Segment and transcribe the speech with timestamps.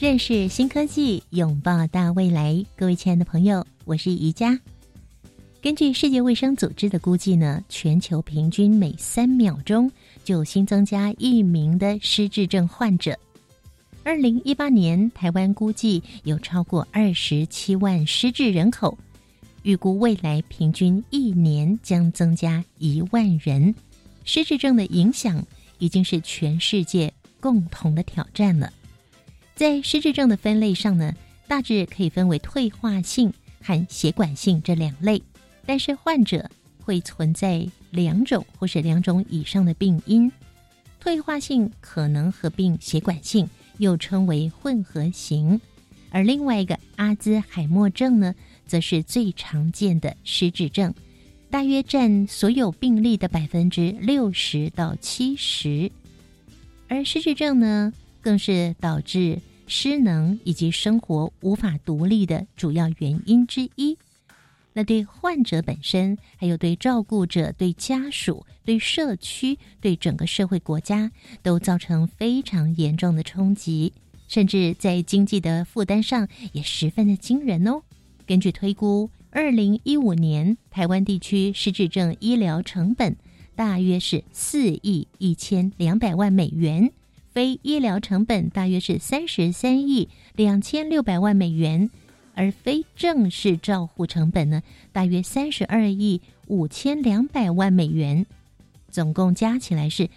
[0.00, 2.64] 认识新科技，拥抱大未来。
[2.74, 4.58] 各位亲爱的朋友，我是宜佳。
[5.60, 9.92] 根据世界卫生组织的估计呢，全球平均每三秒钟
[10.24, 13.14] 就新增加一名的失智症患者。
[14.02, 18.96] 二零一八年，台湾估计有超过二十七万失智人口，
[19.64, 23.74] 预估未来平均一年将增加一万人。
[24.24, 25.44] 失智症的影响
[25.78, 28.72] 已经是全世界共同的挑战了。
[29.60, 31.14] 在失智症的分类上呢，
[31.46, 33.30] 大致可以分为退化性
[33.60, 35.22] 和血管性这两类。
[35.66, 36.50] 但是患者
[36.82, 40.32] 会存在两种或是两种以上的病因，
[40.98, 45.60] 退化性可能合并血管性，又称为混合型。
[46.08, 48.34] 而另外一个阿兹海默症呢，
[48.66, 50.94] 则是最常见的失智症，
[51.50, 55.92] 大约占所有病例的百分之六十到七十。
[56.88, 59.38] 而失智症呢，更是导致
[59.70, 63.96] 失能以及生活无法独立的主要原因之一。
[64.72, 73.92] 那对患者本身，还有对照顾者、对家属、对社区、对整个社会国家，都造成非常严重的冲击，
[74.26, 77.82] 甚至在经济的负担上也十分的惊人哦。
[78.26, 83.16] 根据推估，二零一五年台湾地区失智症医疗成本
[83.54, 86.90] 大约是四亿一千两百万美元。
[87.32, 91.88] 非医疗成本大约是三十三亿两千六百万美元，
[92.34, 98.26] 而非正式照护成本呢，大约三十二亿五千两百万美元，
[98.90, 100.08] 总共加起来是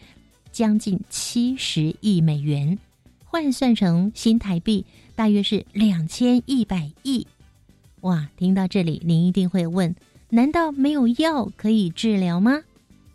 [0.52, 2.80] 将近七十亿美元，
[3.26, 4.86] 换算成新台币
[5.16, 7.28] 大约是两千一百亿。
[8.02, 9.96] 哇，听到这里，您一定会问：
[10.30, 12.64] 难道没有药可以治疗吗？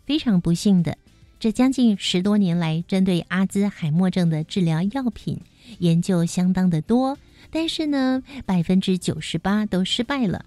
[0.05, 0.97] 非常不幸的。
[1.39, 5.39] 这将近十多年来，针对阿兹海默症的治疗药品
[5.77, 7.17] 研究相当的多，
[7.49, 10.43] 但是呢，百分之九十八都失败了。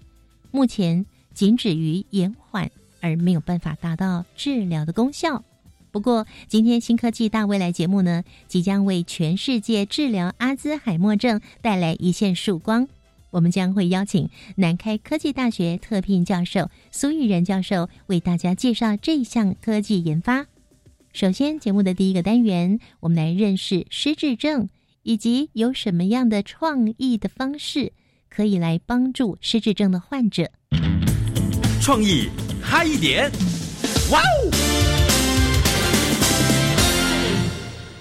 [0.51, 2.69] 目前仅止于延缓，
[3.01, 5.43] 而没有办法达到治疗的功效。
[5.89, 12.87] 不过，今天新科技大未来节目呢，即将为全世界治疗阿兹海默症带来一线曙光。
[13.31, 20.45] 我们将会邀请南开科技大学特聘教授苏玉仁教授为大家介绍这项科技研发。
[21.13, 24.67] 首先，节目的第一个单元，我们来认识失智症，
[25.03, 27.93] 以及有什么样的创意的方式
[28.31, 30.49] 可以来帮助失智症的患者。
[31.79, 32.29] 创意
[32.59, 33.29] 嗨一点，
[34.11, 34.51] 哇哦！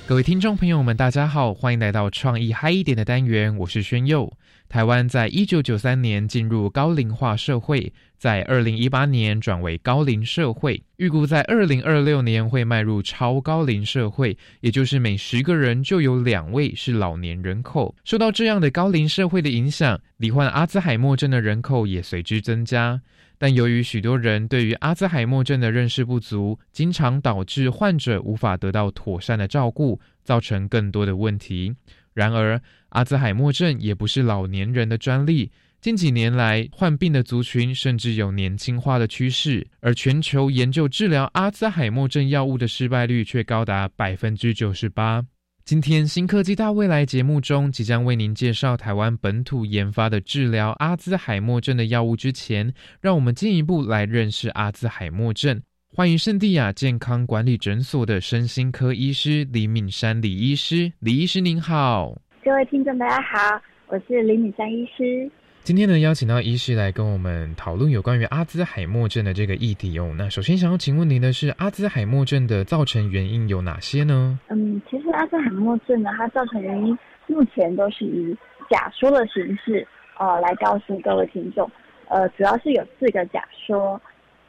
[0.07, 4.33] 各位听众朋友们，大家好，欢迎来到创意嗨一点的单元，我是宣佑。
[4.73, 17.95] 台湾在一九九三年进入高龄化社会，在二零一八年转为高龄社会，预估在二零二六年会迈入超高龄社会，也就是每十个人就有两位是老年人口。
[18.03, 23.03] 受到这样的高龄社会的影响，罹患阿兹海默症的人口也随之增加。
[23.37, 31.75] 但由于许多人对于阿兹海默症的认识不足，经常导致患者无法得到妥善的照顾，造成更多的问题。
[32.15, 35.51] 然而，阿兹海默症也不是老年人的专利。
[35.81, 45.25] 近几年来，患病的族群甚至有年轻化的趋势，而全球研究治疗阿兹海默症药物的失败率却高达百分之九十八。
[45.65, 55.63] 今天新科技大未来节目中，即将为您介绍台湾本土研发的治疗阿兹海默症的药物之前，让我们进一步来认识阿兹海默症。
[55.95, 65.31] 欢迎圣地亚健康管理诊所的身心科医师李敏山李医师，李医师您好，各位听众大家好，我是李敏山医师。
[65.61, 70.15] 今天呢，邀请到医师来跟我们讨论有关于阿兹海默症的这个议题哦。
[70.17, 74.39] 那首先想要请问您的是，阿兹海默症的造成原因有哪些呢？
[74.49, 78.35] 嗯，其实阿兹海默症呢，它造成原因目前都是以
[78.71, 79.87] 假说的形式
[80.19, 81.71] 呃来告诉各位听众。
[82.09, 84.01] 呃，主要是有四个假说。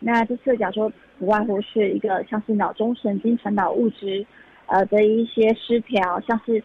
[0.03, 0.91] 那这四个假说。
[1.19, 4.25] 不外乎是一个像是脑中神经传导物质，
[4.65, 6.61] 呃的一些失调，像是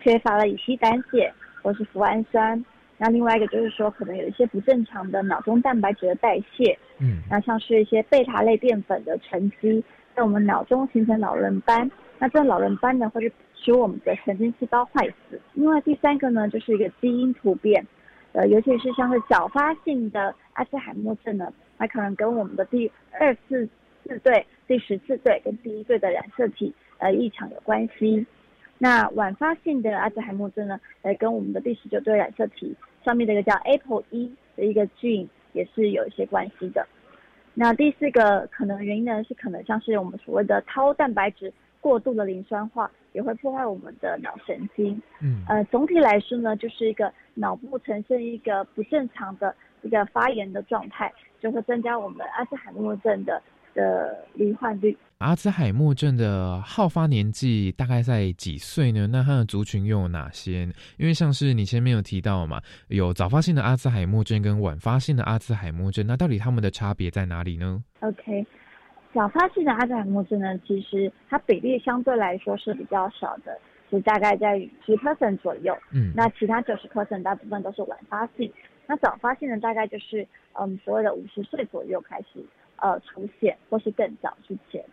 [0.00, 2.62] 缺乏了乙烯胆碱或是脯氨酸，
[2.98, 9.82] 那另外一个就是说，可能有一些不正常的脑中蛋白质的代谢，嗯，那像是一些贝塔类淀粉的沉积，
[10.14, 11.90] 在我们脑中形成老人斑。
[12.18, 15.40] 那这老人斑呢，会使我们的神经细胞坏死。
[15.54, 17.86] 另外第三个呢，就是一个基因突变，
[18.32, 21.50] 呃，尤其是像是早发性的阿兹海默症呢，
[21.82, 22.88] 它可能跟我们的第
[23.18, 23.68] 二次
[24.04, 28.24] 四对、第十四对跟第一对的染色体呃异常有关系。
[28.78, 32.72] 那晚发性的阿兹海默症呢，呃，跟我们的第十九对染色体
[33.04, 36.86] 上面的一个叫 APOE 一的一个 gene 也是有一些关系的。
[37.52, 45.02] 那第四个可能原因呢，是可能像是我们所谓的 tau 蛋白质过度的磷酸化，也会破坏我们的脑神经。
[45.20, 49.52] 嗯，呃，总体来说呢，就是一个脑部呈现一个不正常的
[49.82, 53.42] 一个发炎的状态，就会增加我们阿兹海默症的
[53.74, 54.96] 的罹患率。
[55.18, 59.06] 阿兹海默症的好发年纪大概在几岁呢？
[59.06, 60.62] 那它的族群又有哪些？
[60.96, 68.44] 因为像是你前面有提到嘛，有早发性的阿兹海默症跟晚发性的阿兹海默症，那到底它们的差别在哪里呢？OK，
[69.14, 73.56] 早发性的阿兹海默症呢，其实它比例相对来说是比较少的，
[73.90, 75.76] 是大概在十 percent 左右。
[75.92, 78.52] 嗯，那其他九十 percent 大部分都是晚发性。
[78.86, 82.44] 那早发性呢大概就是嗯所谓的五十岁左右开始
[82.76, 84.84] 呃出现，或是更早之前。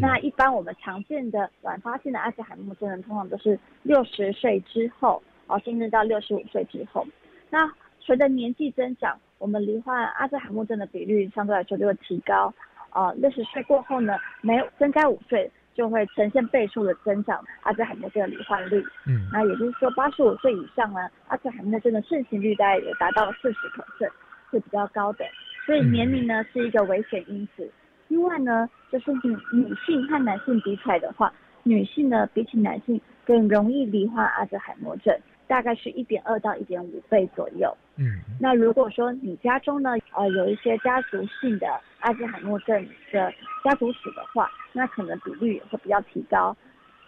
[0.00, 7.06] 那一般我们常见的晚发性的阿兹海默症，通常都是六十岁之后，哦，甚至到六十五岁之后。
[7.50, 7.70] 那
[8.00, 12.50] 随着年纪增长，我们罹患阿兹海默症的比率相对来说就会提高。
[12.92, 18.82] 哦，六十岁过后呢，没有增加五岁，就会呈现倍数的增长阿兹海默症的罹患率。
[19.06, 24.10] 嗯，那也就是说，八十五岁以上呢，阿兹海默症的盛行率大概也达到了四十可是
[24.50, 25.24] 是比较高的。
[25.66, 27.70] 所以年龄呢是一个危险因子。
[28.08, 31.32] 另外呢，就是女女性和男性比起来的话，
[31.62, 37.74] 女性呢比起男性更容易罹患阿兹海默症，大概是一点二到一点五倍左右。
[37.96, 43.32] 嗯，那如果说你家中呢，呃，有一些家族性的阿兹海默症的
[43.62, 46.56] 家族史的话，那可能比率也会比较提高。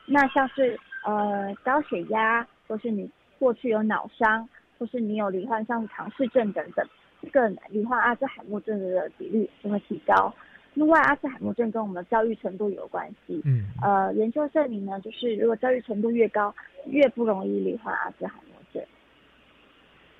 [0.06, 4.49] 那像是呃高血压，或是你过去有脑伤，
[4.79, 6.87] 或是你有罹患像唐氏症等等，
[7.23, 10.32] 这个罹患阿兹海默症的比率就会提高。
[10.76, 13.40] 另外，阿兹海默症跟我们的教育程度有关系。
[13.46, 16.55] 嗯，呃，研究证明呢，就是如果教育程度越高，
[16.87, 18.82] 越不容易罹患阿兹海默症。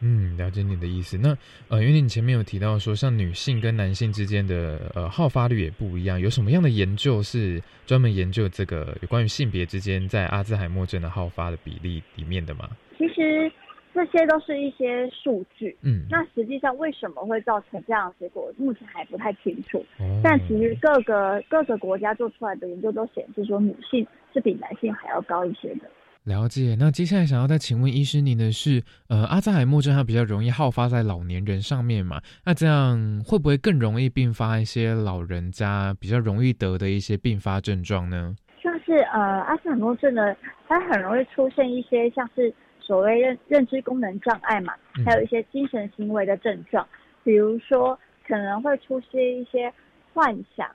[0.01, 1.19] 嗯，了解你的意思。
[1.19, 1.37] 那
[1.69, 12.71] 呃，因为你前面有提到说，像女性跟男性之间的呃好发率也不一样，有什么样的研究是专门研究这个有关于性别之间在阿兹海默症的好发的比例里面的吗？
[12.97, 13.53] 其实。
[13.97, 19.83] 这些都是一些数据，嗯，那实际上为什么会造成这样的结果，目前还不太清楚。
[20.23, 25.89] 但其实各个各个国家做出来的研究都显示说，女性是比男性还要高一些的。
[26.25, 26.77] 了解。
[26.79, 32.21] 那接下来想要再请问医师您的是，呃，阿兹海默症它比较容易好发在老年人上面嘛？
[32.45, 38.37] 那这样会不会更容易并发一些老人家比较容易得的一些并发症状呢？
[38.63, 40.37] 像是呃阿兹海默症呢，
[40.69, 42.53] 它很容易出现一些像是。
[42.87, 44.73] 所谓认认知功能障碍嘛，
[45.05, 46.87] 还有一些精神行为的症状，
[47.25, 49.73] 比如说可能会出现一些
[50.15, 50.71] 幻想，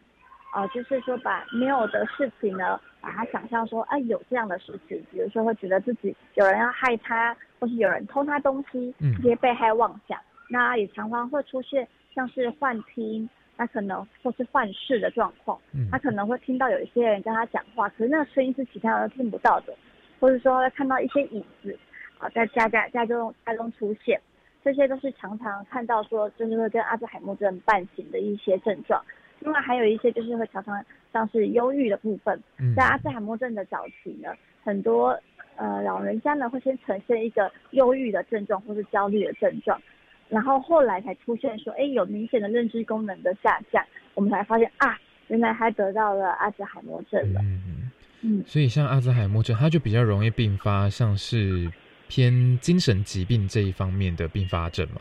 [0.52, 10.20] 啊，就是说把没有的事情呢，把它想象说，哎，有这样的事情，比如说会觉得自己有人要害他，或是有人偷他东西，这些被害妄想。
[10.50, 15.58] 那也常常会出现像是幻听，那可能或是幻视的状况，
[15.90, 19.74] 他可能会听到有一些人跟他讲话，可是那个声音是其他人都听不到的，
[20.20, 21.80] 或者说会看到一些影子。
[22.22, 24.22] 啊，在家家家中家中出现，
[24.64, 29.04] 这些都是常常看到说，就是会跟阿兹海默症伴行的一些症状。
[29.40, 32.40] 另外还有一些就是会常常像是忧郁的部分，
[32.76, 34.30] 在阿兹海默症的早期呢，
[34.64, 35.20] 很多
[35.56, 39.82] 呃老人家呢会先呈现一个忧郁的症状或是焦虑的症状，
[40.30, 44.96] 然后后来才出现说，哎，有明显的认知功能的下降，我们才发现啊，
[45.30, 47.42] 原来他得到了阿兹海默症了。
[47.42, 47.90] 嗯
[48.22, 51.68] 嗯，所以像阿兹海默症，它就比较容易并发，像是。
[52.12, 55.00] 偏精神疾病这一方面的并发症吗？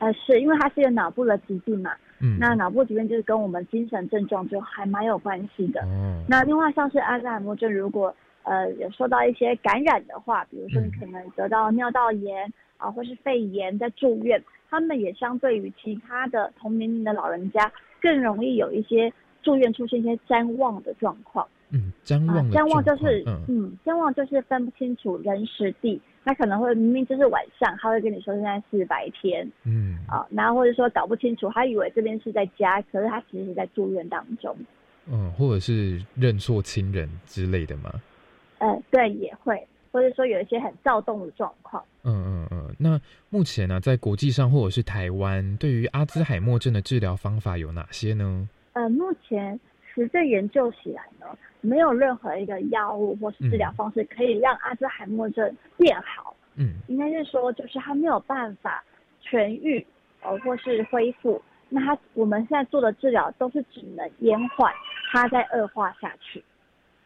[0.00, 1.92] 呃，是因为它是一个脑部的疾病嘛。
[2.18, 2.36] 嗯。
[2.40, 5.80] 那脑部疾病就是跟我们精神症状就还蛮有关系的。
[5.82, 6.24] 哦。
[6.28, 19.12] 那另外像是阿兹海默症，如果呃有受到一些感染的话，比如说你可能得到尿道炎啊，或是肺炎在住院，他们也相对于其他的同年龄的老人家更容易有一些
[19.44, 21.46] 住院出现一些谵妄的状况。
[21.70, 22.50] 嗯，谵妄。
[22.50, 26.00] 谵妄就是嗯，谵妄就是分不清楚人时地。
[26.26, 34.56] 他可能会明明就是晚上，他会跟你说现在是白天，嗯，啊，然后或者说搞不清楚，他以为这边是在家，可是他其实是在住院当中，
[35.08, 38.02] 嗯，或者是认错亲人之类的吗？
[38.58, 41.80] 呃，对，也会，或者说有一些很躁动的状况。
[42.02, 42.74] 嗯嗯嗯。
[42.76, 48.48] 那目前呢，在国际上或者是台湾，对于阿兹海默症的治疗方法有哪些呢？
[48.72, 49.60] 呃，目前
[49.94, 51.26] 实证研究起来呢，
[51.66, 56.34] 没有任何一个药物或是治疗方式可以让阿兹海默症变好。
[56.54, 58.82] 嗯，应该是说，就是他没有办法
[59.22, 59.84] 痊愈，
[60.22, 61.42] 呃，或是恢复。
[61.68, 64.72] 那他我们现在做的治疗都是只能延缓
[65.10, 66.42] 它再恶化下去。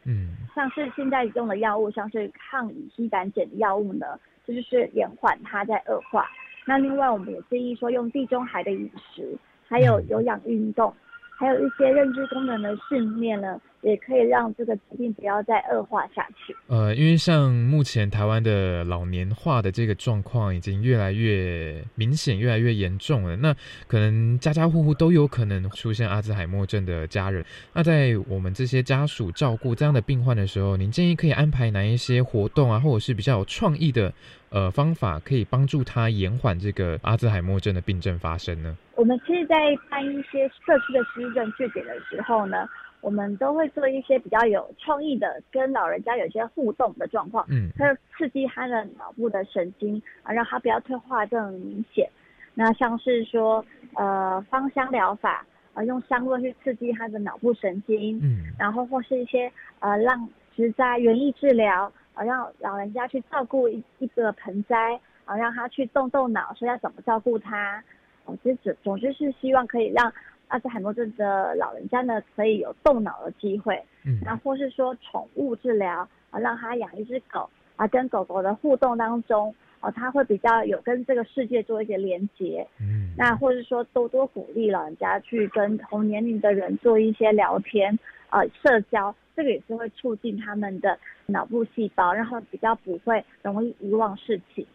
[0.05, 6.29] 嗯，像是现在用的药物，像是抗乙烯胆碱的药物呢，这就是延缓它在恶化。
[6.65, 9.35] 那另外，我们也建议说用地中海的饮食，
[9.67, 10.93] 还有有氧运动，
[11.37, 13.59] 还有一些认知功能的训练呢。
[13.81, 16.55] 也可以让这个疾病不要再恶化下去。
[16.67, 23.35] 呃，因为像目前台湾的老年化的这个状况已经越来越明显、越来越严重了。
[23.37, 23.53] 那
[23.87, 27.43] 可能家家户户都有可能出现阿兹海默症的家人。
[27.73, 34.13] 那在我们这些家属照顾这样的病患的时候，您建议可以安排哪一些活动啊，或者是比较有创意的
[34.49, 38.77] 呃方法，可以帮助他延缓这个阿兹海默症的病症发生呢？
[38.95, 39.55] 我们其实，在
[39.89, 42.69] 办一些社区的失智症据点的时候呢。
[43.01, 52.07] 我们都会做一些比较有创意的，跟老人家有些互动的状况，嗯，它刺激他的脑部的神经啊，让他不要退化这么明显。
[52.53, 53.65] 那像是说，
[53.95, 55.43] 呃，芳香疗法
[55.73, 67.83] 啊，用香味去刺激他的脑部神经，嗯，然后或是一些呃，让植栽园艺治疗啊，让老人家去照顾一一个盆栽啊，让他去动动脑，说要怎么照顾它。
[68.25, 70.13] 哦，这总总之是希望可以让。
[70.51, 87.97] 阿兹海默症的老人家呢，可以有动脑的机会，嗯，然后或是说宠物治疗啊，让他养一只狗啊，跟狗狗的互动当中，哦，他会比较有跟这个世界做一些连接，嗯，那或是说多多鼓励老人家去跟同年龄的人做一些聊天
[88.29, 94.67] 啊，社交，这个也是会促进他们的脑部细胞，然后比较不会容易遗忘事情。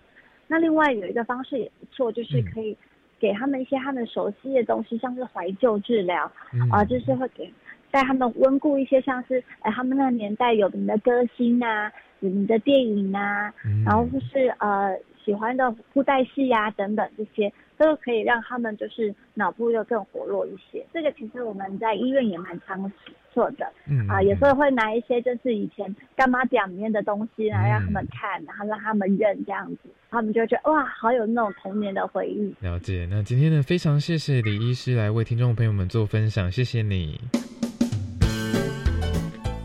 [0.48, 2.74] 那另外有一个方式也不错，就是可以。
[3.18, 6.30] 给他们一些他们熟悉的东西，像是怀旧治疗，
[6.70, 7.52] 啊，就是会给
[7.90, 13.52] 带他们温故一些，像是哎他们那个年代有名的歌星啊，有名的电影啊，
[13.84, 17.52] 然后就是呃喜欢的布袋戏呀等等这些。
[17.78, 20.82] 都可以让他们就是脑部又更活络一些。
[20.94, 22.90] 这个其实我们在医院也蛮常
[23.36, 32.54] 做的，嗯啊，有时候会拿一些就是以前干妈讲里面的东西来让他们看，然后让他们认这样子，他们就觉得哇，好有那种童年的回忆。
[32.60, 33.06] 了解。
[33.10, 37.20] 那今天呢，非常谢谢李医师来为听众朋友们做分享，谢谢你。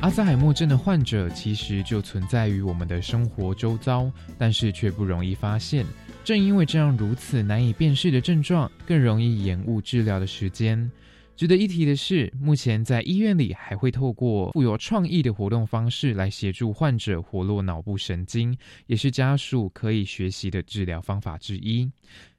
[0.02, 5.86] 阿兹海默症的患者其实就存在于我们的生活周遭，但是却不容易发现。
[6.26, 10.92] 正因为这样如此难以辨识的症状，更容易延误治疗的时间。
[11.42, 18.56] 值得一提的是，目前在医院里还会透过富有创意的活动方式来协助患者活络脑部神经，
[18.86, 21.90] 也是家属可以学习的治疗方法之一。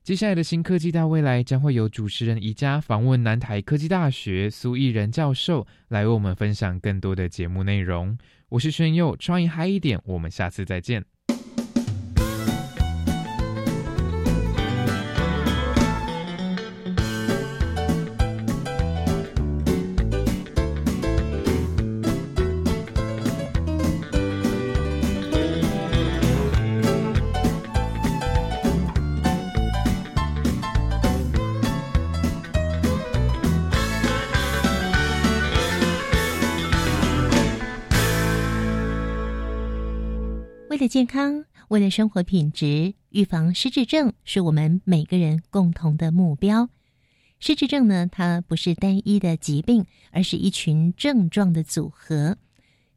[0.05, 8.17] 接下来的新科技大未来将会有主持人宜家访问南台科技大学苏艺仁教授，来为我们分享更多的节目内容。
[8.51, 11.12] 我是轩佑，创意嗨一点，我们下次再见。
[40.93, 46.69] 健康，为了生活品质，预防失智症是我们每个人共同的目标。
[47.41, 52.37] 失智症呢，它不是单一的疾病，而是一群症状的组合。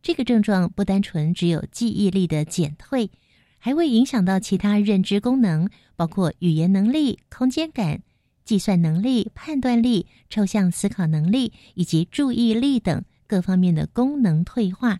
[0.01, 3.11] 这个症状不单纯只有记忆力的减退，
[3.59, 8.03] 还会影响到其他认知功能，包括语言能力、空间感、
[8.43, 14.99] 计算能力、判断力、抽象思考能力以及注意力等各方面的功能退化。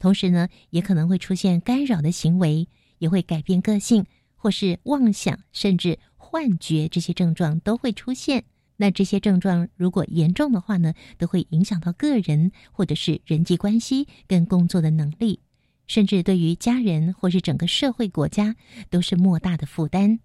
[0.00, 2.66] 同时呢，也可能会出现干扰的行为，
[2.98, 4.04] 也会改变个性，
[4.34, 8.42] 或是妄想，甚至幻觉，这些症状都会出现。
[8.76, 15.38] 那这些症状如果严重的话呢，都会影响到个人或者是人际关系跟工作的能力，
[15.86, 18.56] 甚至对于家人或是整个社会国家
[18.88, 20.18] 都是莫大的负担。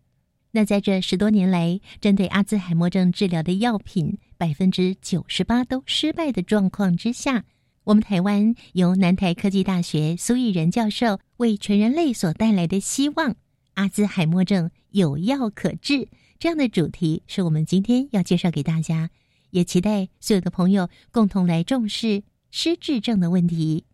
[0.51, 7.43] 那在这十多年来，针对阿兹海默症治疗的药品百分之九十八都失败的状况之下。
[7.85, 13.35] 我们台湾由南台科技大学苏益仁教授为全人类所带来的希望——
[13.75, 16.07] 阿兹海默症有药可治，
[16.39, 19.11] 这样的主题是我们今天要介绍给大家，
[19.51, 23.85] 也期待所有的朋友共同来重视失智症的问题。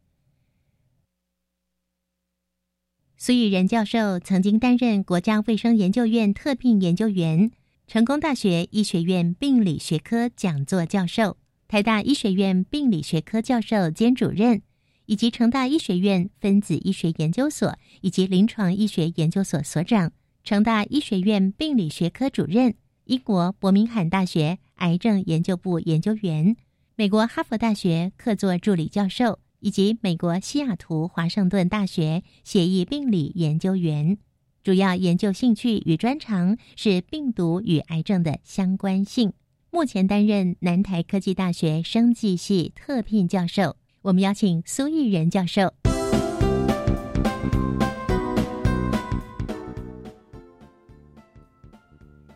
[3.17, 7.51] 苏玉仁教授曾经担任国家卫生研究院特聘研究员、
[7.87, 11.35] 成功大学医学院病理学科讲座教授、
[11.71, 14.61] 台大医学院病理学科教授兼主任，
[15.05, 20.11] 以及成大医学院分子医学研究所以及临床医学研究所所长、
[20.43, 22.73] 成大医学院病理学科主任、
[23.05, 26.57] 英国伯明翰大学癌症研究部研究员、
[26.97, 29.39] 美国哈佛大学客座助理教授。
[29.61, 34.17] 以及美国西雅图华盛顿大学血液病理研究员，
[34.63, 39.31] 主要研究兴趣与专长是病毒与癌症的相关性。
[39.73, 43.77] 目前担任南台科技大学生技系特聘教授。
[44.01, 45.73] 我们邀请苏益仁教授。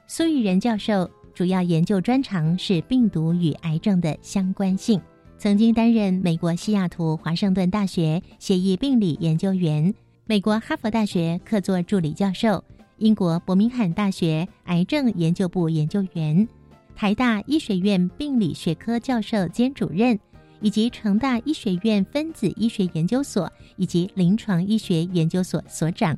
[0.07, 4.99] 苏益仁教授主要研究专长是病毒与癌症的相关性。
[5.37, 9.93] 曾经担任美国西雅图华盛顿大学血液病理研究员、
[10.25, 12.63] 美国哈佛大学客座助理教授、
[12.99, 16.47] 英国伯明翰大学癌症研究部研究员、
[16.95, 20.17] 台大医学院病理学科教授兼主任，
[20.61, 26.17] 以及成大医学院分子医学研究所以及临床医学研究所所长。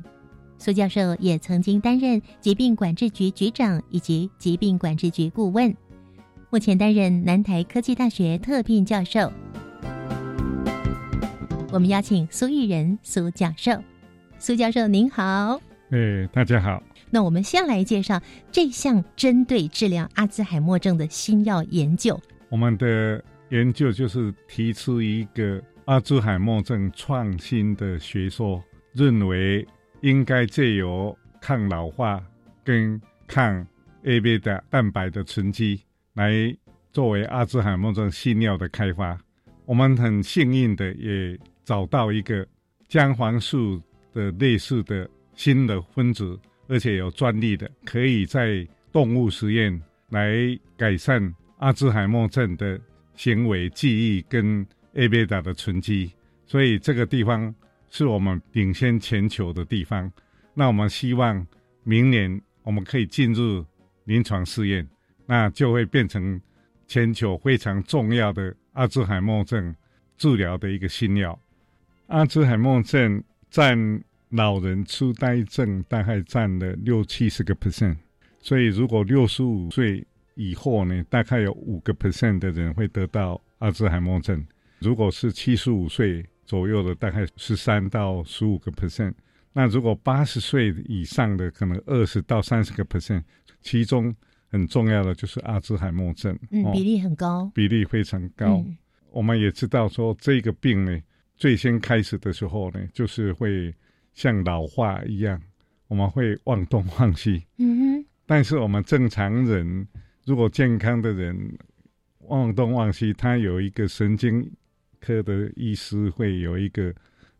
[0.56, 5.74] 苏教授也曾经担任疾病管制局局长以及疾病管制局顾问。
[6.48, 9.32] 目前担任南台科技大学特聘教授。
[11.72, 13.72] 我们邀请苏玉仁苏教授，
[14.38, 15.60] 苏教授您好。
[15.90, 16.82] 哎，大家好。
[17.10, 22.20] 那我们先来介绍这项针对治疗阿兹海默症的新药研究。
[22.48, 28.62] 我们的研究就是提出一个阿兹海默症创新的学说，
[28.92, 29.66] 认为
[30.00, 32.22] 应该借由抗老化
[32.62, 33.66] 跟抗
[34.04, 35.80] A 贝塔蛋白的沉积。
[36.14, 36.32] 来
[36.92, 39.16] 作为阿兹海默症新药的开发，
[39.64, 42.44] 我们很幸运的也找到一个
[42.88, 43.80] 姜黄素
[44.12, 46.36] 的类似的新的分子，
[46.68, 50.32] 而且有专利的，可以在动物实验来
[50.76, 52.80] 改善阿兹海默症的
[53.14, 56.12] 行为、记忆跟 A 贝塔的沉积。
[56.46, 57.54] 所以这个地方
[57.90, 60.10] 是我们领先全球的地方。
[60.54, 61.44] 那我们希望
[61.82, 63.64] 明年我们可以进入
[64.04, 64.86] 临床试验。
[65.30, 66.40] 那就会变成
[66.86, 69.74] 全球非常重要的阿兹海默症
[70.16, 71.38] 治疗的一个新药。
[72.06, 77.96] 阿兹海默症占老人痴呆症大概占了六七十个 percent，
[78.40, 84.44] 所以如果六十五岁以后呢，大概有五个 percent 的人会得到阿兹海默症。
[84.78, 89.12] 如果是七十五岁左右的，大概十三到十五个 percent。
[89.52, 93.22] 那如果八十岁以上的，可能二十到三十个 percent，
[93.60, 94.14] 其中。
[94.50, 98.64] 很重要的就是阿兹海默症，嗯，比例很高，比例非常高。
[99.10, 100.98] 我们也知道说，这个病呢，
[101.36, 103.70] 最先开始的时候呢，就是会
[104.18, 105.40] 像老化一样，
[105.86, 107.46] 我们会忘东忘西。
[107.58, 108.06] 嗯哼。
[108.26, 109.86] 但是我们正常人，
[110.24, 111.56] 如果健康的人
[112.22, 114.50] 忘东忘西，他有一个神经
[115.00, 116.92] 科的医师会有一个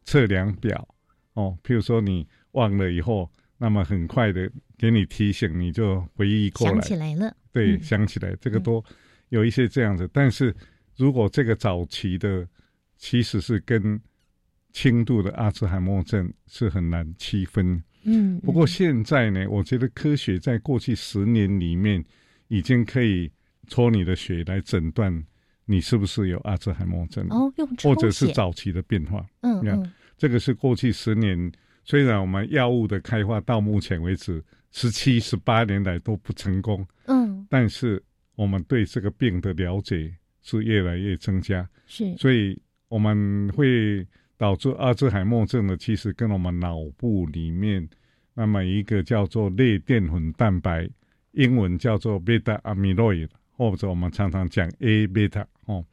[0.04, 0.88] 测量表
[1.34, 3.28] 哦，譬如说你忘了以后。
[3.60, 7.36] 那么很快的给你提醒，你就回忆过来，想起来了。
[7.50, 8.80] 对，想起来，这个都
[9.30, 10.08] 有一些这样子。
[10.12, 10.54] 但是
[10.94, 12.46] 如果这个早期的，
[12.98, 14.00] 其实是跟
[14.78, 17.82] 轻度的阿兹海默症是很难区分。
[18.04, 18.38] 嗯。
[18.40, 22.04] 不过现在呢，我觉得科学在过去十年里面，
[22.46, 23.28] 已经可以
[23.66, 25.12] 抽你的血来诊断
[25.64, 29.26] 你是不是有阿兹海默症哦，用或者是早期的变化。
[29.40, 29.92] 嗯嗯。
[30.16, 31.50] 这个是过去十年。
[31.84, 38.00] 虽然我们药物的开发到目前为止十七、十八年来都不成功，嗯，但是
[38.36, 44.06] 我们对这个病的了解是越来越增加，是，所以我们会
[44.38, 47.86] 导致阿兹海默症的，其实跟我们脑部里面
[48.32, 50.88] 那么一个叫做类淀粉蛋白，
[51.32, 55.84] 英文叫做 beta amyloid，或者我们常常讲 A beta 哦。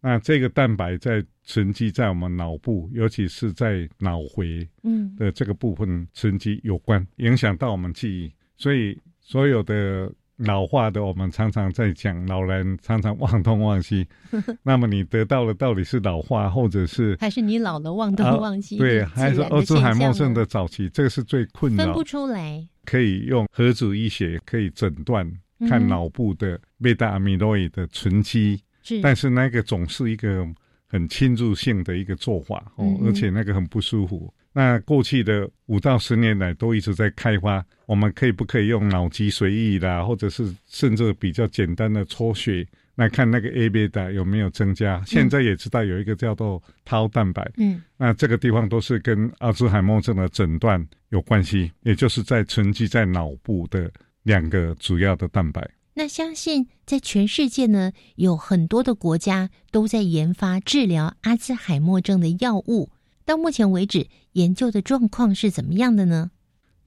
[0.00, 8.32] 那这个蛋白在沉积在我们脑部，尤其是在脑回嗯的这个部分沉积有关，影响到我们记忆。
[8.56, 14.06] 所以所有的老化的，我们常常在讲，老人常常忘东忘西。
[14.62, 18.78] 那么你得到的到底是老化，或者是还是你老了忘东忘西？
[18.78, 21.84] 对，还是欧兹海默症的早期，这个是最困扰。
[21.84, 22.66] 分不出来。
[22.84, 25.30] 可以用核子医学可以诊断，
[25.68, 28.60] 看脑部的贝塔阿米洛伊的沉积。
[29.02, 30.44] 但是那个总是一个
[30.88, 34.32] 很侵入性的一个做法哦，而且那个很不舒服。
[34.52, 45.00] 那过去的五到十年来都一直在开发，我们可以不可以用脑脊髓液啦，或者是甚至比较简单的抽血来看那个 A 贝塔有没有增加。
[45.06, 53.88] 现在也知道有一个叫做 tau 蛋白，嗯，那这个地方都是跟阿兹海默症的诊断有关系，也就是在沉积在脑部的
[54.24, 55.70] 两个主要的蛋白。
[55.94, 62.90] 那相信在全世界呢，有很多的国家都在研发治疗阿兹海默症的药物。
[63.30, 66.32] 到目前为止，研究的状况是怎么样的呢？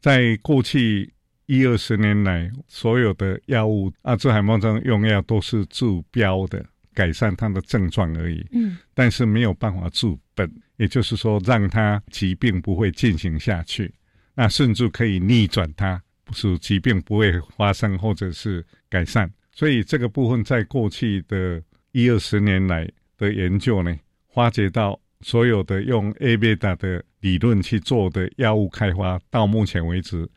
[0.01, 1.13] 在过去
[1.45, 8.45] 一二十年来，所有的药物阿兹海默症用药都是治标的，改善它的症状而已。
[8.51, 13.93] 嗯，但是没有办法治本，也就是说，让它疾病不会进行下去，
[14.35, 16.01] 那甚至可以逆转它，
[16.33, 19.31] 使疾病不会发生或者是改善。
[19.53, 22.85] 所以这个部分在过去的一二十年来
[23.17, 23.95] 的研究呢，
[24.33, 30.29] 发觉到所有的用 A 贝塔的理论去做的药物开发，到目前为止，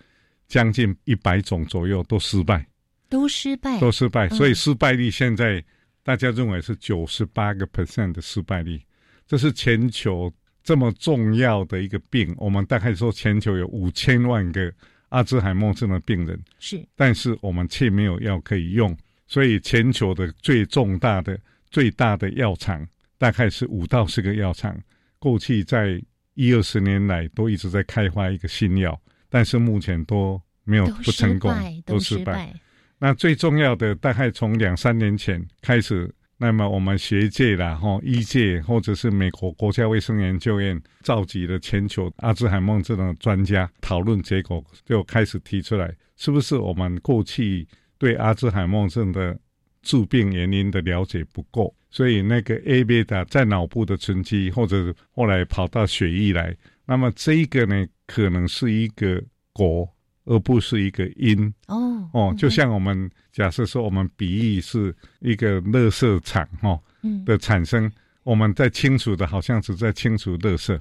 [0.49, 2.67] 将近一百种左右都失败，
[3.09, 4.29] 都失败，都失败。
[4.29, 5.63] 嗯所以失败率现在
[6.03, 8.81] 大家认为是九十八个 percent 的失败率，
[9.27, 12.33] 这是全球这么重要的一个病。
[12.39, 14.73] 我们大概说全球有五千万个
[15.09, 18.97] 阿兹海默症的病人，是但是我们却没有药可以用，
[19.27, 21.39] 所以全球的最重大的、
[21.71, 22.87] 最大的药厂
[23.19, 24.79] 大概是五到十个药厂，
[25.19, 26.01] 过去在
[26.35, 31.53] 一二十年来都一直在开发一个新药，但是目前都没有不成功，，
[31.85, 32.53] 都失失败。
[32.99, 47.67] 那最重要的，大概从两三年前开始，那么我们学界啦、哈医界，或者是美国国家卫生研究院召集了全球阿兹海默症的专家讨论，结果就开始提出来，是不是我们过去
[47.99, 49.39] 对阿兹海默症的
[49.83, 56.55] 致病原因的了解不够，所以那个 A 贝塔在脑部的沉积，或者后来跑到血液来，
[56.85, 59.19] 那么这一个呢，可能是一个
[59.55, 59.89] 果，
[60.27, 61.51] 而不是一个因。
[61.69, 67.25] 哦哦，就像我们假设说，我们比喻是一个垃圾场哦嗯。
[67.25, 67.91] 的产生，
[68.25, 70.79] 我们在清除的好像是在清除垃圾，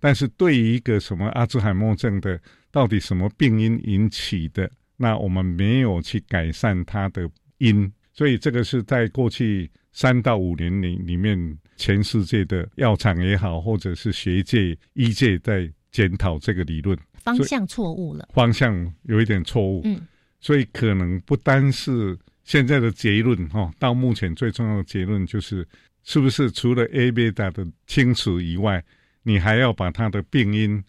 [0.00, 2.40] 但是对于一个什么阿兹海默症的，
[2.72, 19.80] 到底什么病因引起的，那我们没有去改善它的因，所以这个是在过去三到五年里里面，全世界的药厂也好，或者是学界、医界在检讨这个理论方向错误了，方向有一点错误。
[19.86, 20.06] 嗯
[20.38, 25.66] 所以可能不单是现在的结论哈、哦，到目前最重要的结论就是，
[26.04, 28.84] 是不是除了 A 贝塔的清除以外，
[29.22, 30.84] 你还要把它的病因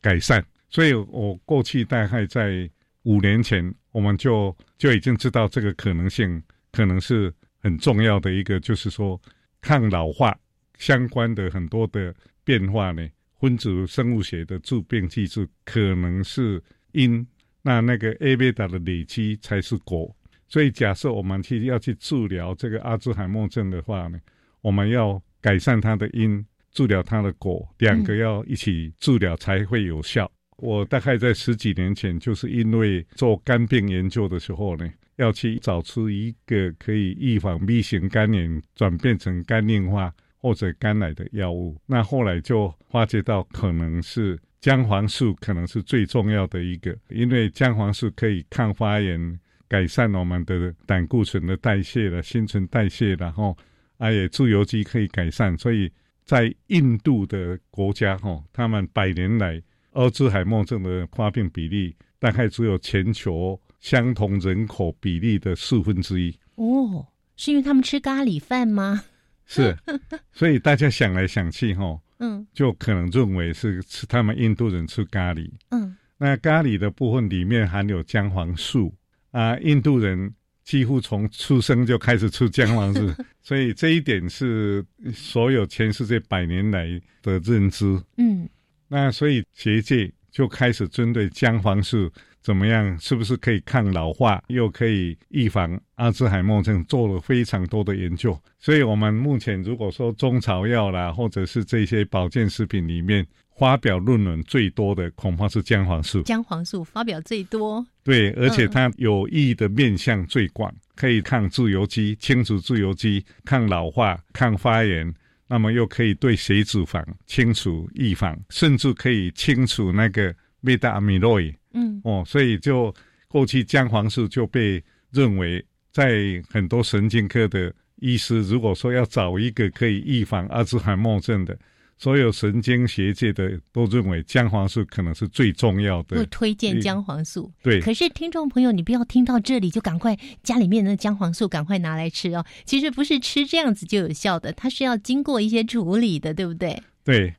[0.00, 0.42] 改善？
[0.70, 2.70] 所以我过去大概在
[3.02, 7.30] 五年前，我们就就已经知道这个可能性，可能是
[7.62, 9.20] 很重要的一个，就是说
[9.60, 10.38] 抗老化
[10.78, 13.08] 相关的很多的变化呢，
[13.40, 17.26] 分子生物学的致病机制可能是因。
[17.64, 20.12] 那那个 A 贝塔的累积才是果，
[20.48, 24.18] 所以假设我们去要去治疗这个阿兹海默症的话呢，
[24.62, 30.28] 我们要改善它的因，治疗它的果，两个要一起治疗才会有效。
[30.56, 44.38] 我大概在十几年前，就是因为做肝病研究的时候呢，要去找出一个可以预防 B 型肝炎转变成肝硬化或者肝癌的药物，那后来就发觉到可能是。
[44.62, 53.58] 姜黄素可能是最重要的一个，因为姜黄素可以抗发炎，改善我们的胆固醇的代谢了、新陈代谢，然后
[53.98, 55.90] 啊也自由基可以改善，所以
[56.24, 59.60] 在印度的国家哈，他们百年来
[59.94, 66.34] 阿兹海默症的发病比例大概只有全球相同人口比例的四分之一。
[66.54, 69.04] 哦，是因为他们吃咖喱饭吗？
[69.44, 69.76] 是，
[70.32, 72.00] 所以大家想来想去哈。
[72.24, 78.94] 嗯，就可能认为是吃他们印度人吃咖喱，嗯，那咖喱的部分里面含有姜黄素
[79.32, 86.86] 啊，印度人几乎从出生就开始吃姜黄素，所以这一点是所有全世界百年来
[87.22, 88.00] 的认知。
[88.18, 88.48] 嗯，
[88.86, 92.08] 那所以学界就开始针对姜黄素
[92.42, 98.36] 怎么样，是不是可以抗老化，又可以预防阿兹海默症，做了非常多的研究。
[98.58, 103.24] 所以，我们目前如果说中草药啦，或者是这些保健食品里面
[103.56, 106.22] 发表论文最多的，恐怕是姜黄素。
[106.22, 115.14] 姜黄素发表最多，对，而且它有益的面向最广，可以抗自由基、清除自由基、抗老化、抗发炎。
[115.46, 121.38] 那么又可以对血脂肪清除预防，甚至可以清除那个贝塔阿米洛。
[121.74, 122.94] 嗯，哦，所以就
[123.28, 131.56] 过去姜黄素就被认为在很多神经科的医师，如果说要找一个可以预防阿兹海默症的，
[131.98, 137.52] 所有神经学界的都认为姜黄素可能是最重要的，会推荐姜黄素。
[137.62, 142.44] 对，可是听众朋友，你不要听到这里就赶快家里面的姜黄素赶快拿来吃哦。
[142.64, 146.82] 其实不是吃这样子就有效的，它是要经过一些处理的，对不对？
[147.04, 147.34] 对。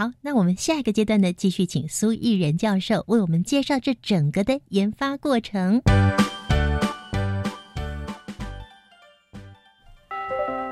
[0.00, 5.82] 好，那我们下一个阶段呢，继续请苏艺仁教授为我们介绍这整个的研发过程。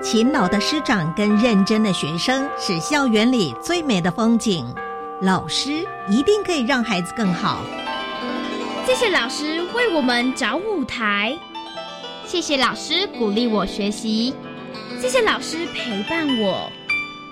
[0.02, 4.64] 勤劳的师长跟认真的学生是校园里最美的风景。
[5.20, 7.62] 老师一定可以让孩子更好。
[8.86, 11.38] 谢谢老师为我们找舞台，
[12.24, 14.32] 谢谢老师鼓励我学习，
[14.98, 16.72] 谢谢老师陪伴我。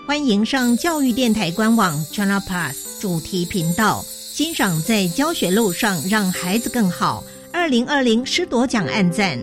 [0.07, 7.25] 欢迎上教育电台官网 Channel Plus 主题频道，欣赏在教学路上让孩子更好。
[7.53, 9.37] 二零二零师铎奖暗赞，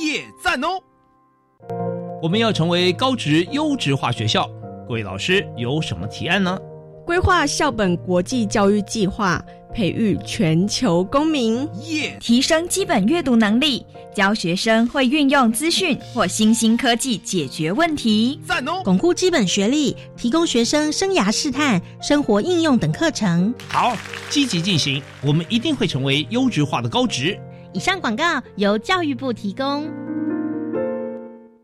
[0.00, 0.80] 耶赞哦！
[2.20, 4.50] 我们要成为高职优质化学校，
[4.88, 6.58] 各位老师有什么提案呢？
[7.06, 9.40] 规划校本国际教育计划，
[9.74, 11.68] 培育全球公民，
[12.20, 13.84] 提升基本阅读能力，
[14.14, 18.80] 教学生会运用资讯或新兴科技解决问题，赞哦！
[18.84, 23.52] 巩固基本学历，提供学生生涯试探、生活应用等课程。
[23.68, 23.96] 好，
[24.30, 27.36] 积极进行，我们一定会成为优质化的高职。
[27.72, 30.03] 以上广告由教育部提供。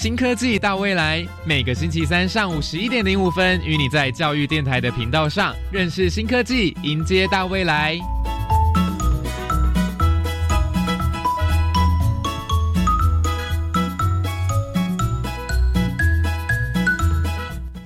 [0.00, 8.00] 新科技大未来，每个星期三上午十一点零五分，与你在教育电台的频道上认识新科技，迎接大未来。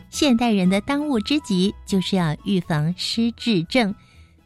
[0.09, 3.93] 现代人的当务之急就是要预防失智症。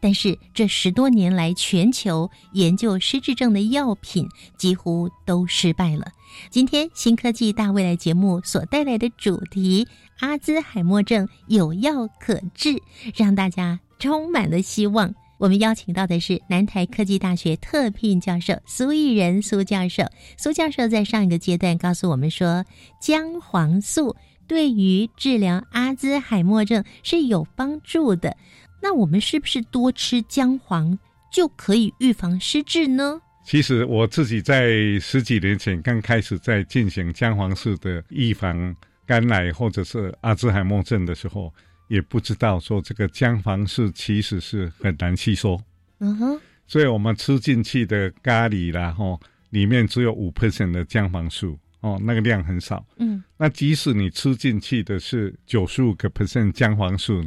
[0.01, 6.07] 但是这十多年来，全球研究失智症的药品几乎都失败了。
[6.51, 9.87] 今天新科技大未来节目所带来的主题——
[10.21, 12.81] 阿兹海默症有药可治，
[13.17, 15.15] 让大家充满了希望。
[15.39, 20.03] 我们邀请到的是南台科技大学特聘教授苏艺仁苏教授。
[20.37, 22.65] 苏教授在上一个阶段告诉我们说，
[23.01, 24.17] 姜黄素
[24.49, 28.37] 对于治疗阿兹海默症是有帮助的。
[28.81, 30.99] 那我们是不是多吃姜黄
[31.33, 33.21] 就可以预防失智呢？
[33.45, 41.53] 其实我自己在十几年前刚开始在进行姜黄素的预防肝癌或者是阿兹海默症的时候，
[41.89, 45.59] 也不知道说这个姜黄素其实是很难吸收。
[46.01, 49.19] 嗯哼，所以我们吃进去的咖喱啦，吼，
[49.51, 52.87] 里面只有五 percent 的姜黄素，哦，那个量很少。
[52.99, 57.25] 嗯，那即使你吃进去的是九十五个 percent 姜黄素。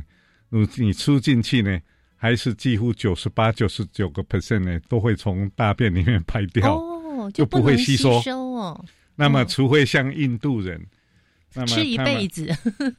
[0.53, 1.79] 你你吃进去呢，
[2.17, 8.11] 还是几乎九十八、九十九个 percent 呢，都会从大便里面排掉，哦，就不会吸收
[8.51, 8.85] 哦。
[9.15, 10.85] 那么，除非像印度人，
[11.53, 12.49] 那么吃一辈子，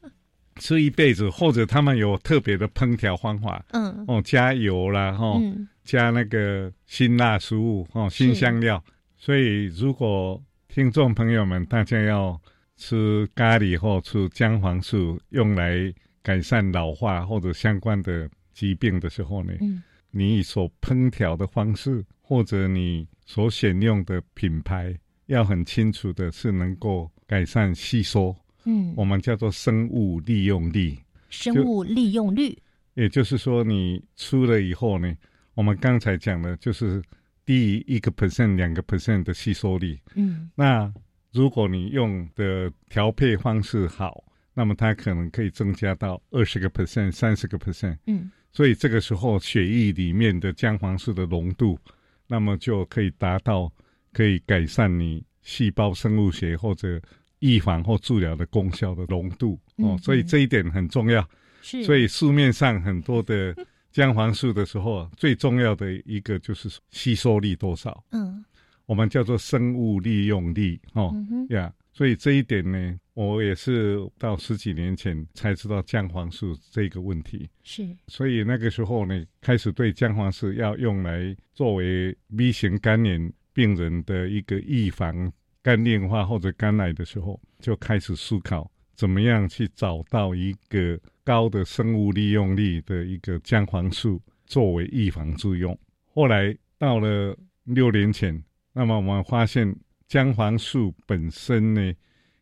[0.56, 5.38] 吃一辈子，或者他们有特别的烹调方法，嗯，哦，加油啦，哈，
[5.84, 8.82] 加那个辛辣食物，哦，辛香料。
[9.18, 12.40] 所以，如果听众朋友们大家要
[12.76, 15.92] 吃咖喱或吃姜黄素，用来。
[16.22, 30.96] 改善老化或者相关的疾病的时候呢，嗯，你所烹调的方式或者你所选用的品牌要很清楚的是能够改善吸收，嗯，我们叫做生物利用率。
[31.28, 32.56] 生物利用率，
[32.94, 35.12] 也就是说你出了以后呢，
[35.54, 37.02] 我们刚才讲的就是
[37.44, 40.92] 低于一个 percent、两个 percent 的吸收率，嗯，那
[41.32, 44.22] 如果你用的调配方式好。
[44.54, 51.78] 那么它可能可以增加到二十个 percent、三十个 percent，嗯，所以这个时候血液里面的姜黄素的浓度，
[52.26, 53.72] 那么就可以达到
[54.12, 57.00] 可以改善你细胞生物学或者
[57.38, 59.58] 预防或治疗的功效的浓度。
[59.76, 61.26] 哦，所以这一点很重要。
[61.62, 63.56] 是，所以市面上很多的
[63.90, 68.04] 姜黄素的时候，最重要的一个就是吸收力多少。
[68.10, 68.44] 嗯，
[68.86, 71.14] 我们叫做生物利用率哦
[71.48, 71.72] 呀。
[71.94, 77.46] 所以这一点呢，我也是到十几年前才知道姜黄素这个问题。
[77.62, 85.30] 是，所以那个时候呢，开始对姜黄素要用来作为 B 型肝炎病人的一个预防
[85.62, 95.78] 肝硬化或者肝癌的时候，就开始思考怎么样去找到一个高的生物利用率的一个姜黄素作为预防作用。
[96.06, 99.76] 后来到了六年前，那么我们发现。
[100.12, 101.94] 姜黄素本身呢，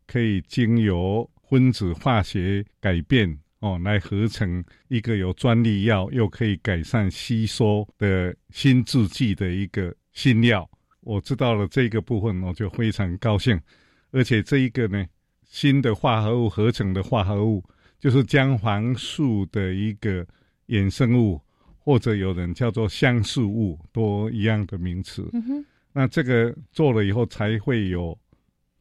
[0.05, 10.69] 可以经由分子化学改变哦，来合成一个有专利药又可以改善吸收的新制剂的一个新药。
[11.03, 13.57] 我知道了这个部分，我就非常高兴。
[14.11, 15.07] 而且这一个呢，
[15.45, 17.65] 新的化合物合成的化合物，
[18.01, 20.27] 就是姜黄素的一个
[20.67, 21.41] 衍生物，
[21.79, 25.31] 或者有人叫做相似物，都一样的名词。
[25.93, 28.17] 那这个做了以后，才会有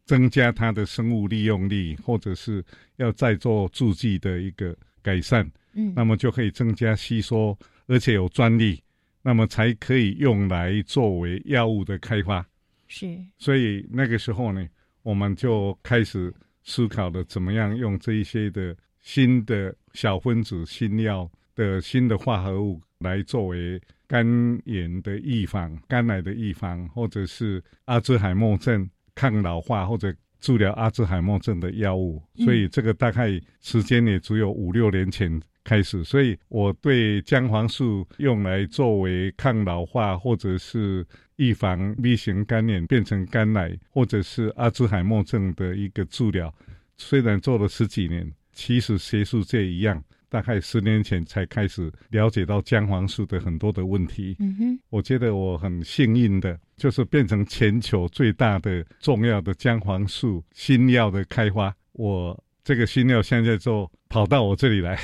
[0.05, 2.63] 增加它的生物利用率，或者是
[2.97, 5.49] 要再做助剂的一个改善。
[5.73, 8.79] 嗯，那么就可以增加吸收，而且有专利，
[9.23, 12.45] 那么才可以用来作为药物的开发。
[12.87, 14.67] 是，所以那个时候呢，
[15.01, 23.81] 我们就开始思考了怎么样用这一些的新的小分子新药的新的化合物来作为。
[24.09, 24.25] 肝
[24.65, 36.03] 炎的预防、肝癌的预防，或者是阿兹海默症抗老化或者治疗阿兹海默症的药物，所以这个大概时间也只有五六年前开始。
[36.03, 46.51] 所以我对姜黄素用来作为抗老化或者是预防 B 型肝炎变成肝癌，或者是阿兹海默症的一个治疗，
[46.97, 50.03] 虽然做了十几年，其实学术界一样。
[50.29, 54.35] 大概十年前才开始了解到姜黄素的很多的问题。
[54.39, 61.75] 嗯哼，我觉得我很幸运的，就是变成全球最大的重要的姜黄素新药的开发。
[61.93, 64.95] 我这个新药现在就跑到我这里来，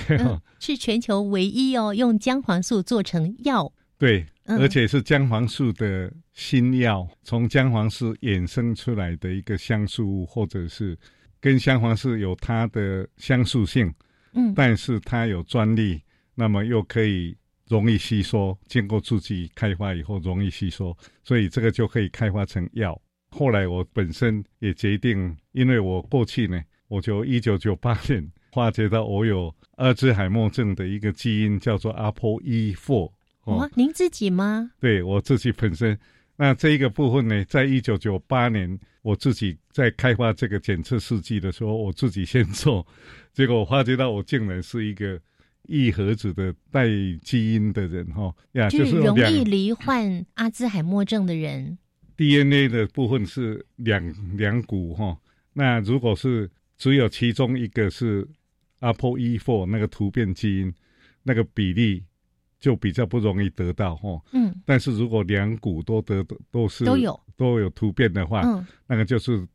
[0.60, 3.74] 是全球唯一哦，用姜黄素做成药。
[3.98, 10.98] 对，而且是姜黄素的新药，从姜黄素衍生出来的一个香素物，或者是
[11.40, 13.92] 跟姜黄素有它的相似性。
[14.36, 16.00] 嗯，但是它有专利，
[16.36, 17.36] 那么又可以
[17.68, 23.02] 容易吸收，经过自己开发以后容易吸收，所以这个就可以开发成药。
[23.30, 33.12] 后来我本身也决定，因为我过去呢，我就一九九八年发觉到我有阿兹海默症的一个基因叫做 ApoE4。
[33.44, 34.72] 哦，您自己吗？
[34.80, 35.98] 对我自己本身。
[36.38, 42.86] 那这一个部分呢，在一九九八年，我自己在开发这个检测试剂的时候，我自己先做，
[43.36, 45.20] 结果我发觉到我竟然是一个
[45.68, 46.88] 异盒子的带
[47.22, 51.78] 基因的人，哈呀，就是容易罹患阿兹海默症的人。
[52.16, 54.02] DNA 的部分是两
[54.38, 55.18] 两股，哈，
[55.52, 58.26] 那如果是只有其中一个是
[58.80, 60.74] ApoE4 那个突变基因，
[61.22, 62.04] 那个比例。
[62.58, 69.46] 就比较不容易得到哈，嗯，但是如果两股都得都是都有都有突变的话，嗯，那个就是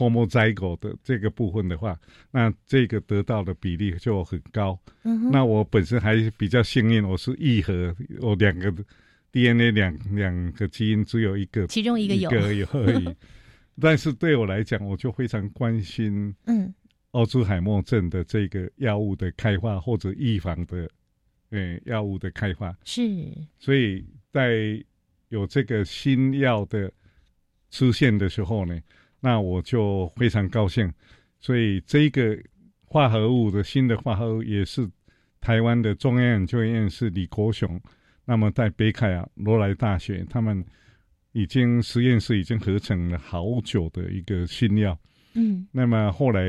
[0.00, 4.78] homozygote 的这个部分的话，那这个得到的比例就很高。
[5.02, 8.74] 嗯，那我本身还比较幸运，我是异核，我两个
[9.30, 13.14] DNA 两两个基因只有一个，其中一个有有而已。
[13.78, 16.74] 但是对我来讲，我就非常关心，嗯，
[17.10, 20.88] 奥兹海默症的这个药物的开发或者预防的。
[21.52, 23.02] 嗯，药物的开发是，
[23.58, 24.80] 所以在
[25.30, 26.88] 有这个新药的
[27.72, 28.80] 出现的时候呢，
[29.20, 30.92] 那我就非常高兴。
[31.38, 32.38] 所以这个
[32.84, 34.88] 化合物的新的化合物也是
[35.40, 37.80] 台湾的中央研究院是李国雄，
[38.24, 40.64] 那么在北卡啊罗莱大学，他们
[41.32, 44.98] 已经实验室已经合成了好久的一个新药。
[45.34, 46.42] 嗯，那么后来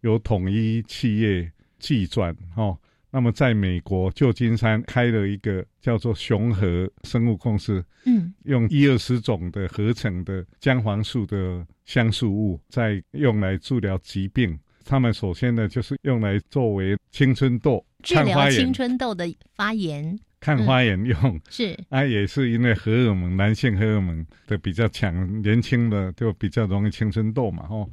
[0.00, 2.78] 有统一企业寄转哦。
[3.10, 14.58] 那么，在美国旧金山开了一个叫做雄和生物公司，嗯，用一二十种的合成的姜黄素的香素物，在用来治疗疾病。
[14.84, 21.40] 他们首先呢，就是用来作为青春痘治疗青春痘的发炎，抗发炎用。
[21.48, 21.74] 是。
[21.88, 27.88] 啊，也是因为荷尔蒙男性荷尔蒙的比较强，年轻的就比较容易青春痘嘛，哦，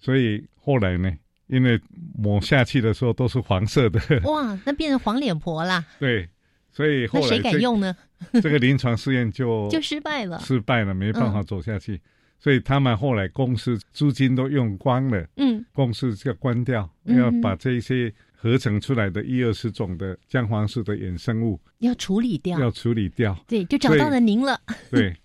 [0.00, 1.16] 所以后来呢。
[1.48, 1.80] 因为
[2.16, 5.84] 抹下去的时候都是黄色的，哇，那变成黄脸婆啦。
[5.98, 6.28] 对，
[6.70, 7.94] 所以后来谁敢用呢？
[8.42, 12.00] 这个临床试验就 就失败了，失败了，没办法走下去。
[12.40, 23.36] 所以他们后来公司租金都用光了，嗯，公司就关掉，嗯要把这些合成出来的一二十种的姜黄素的衍生物要处理掉，要处理掉。
[23.48, 24.60] 对，就找到了您了。
[24.88, 25.16] 对，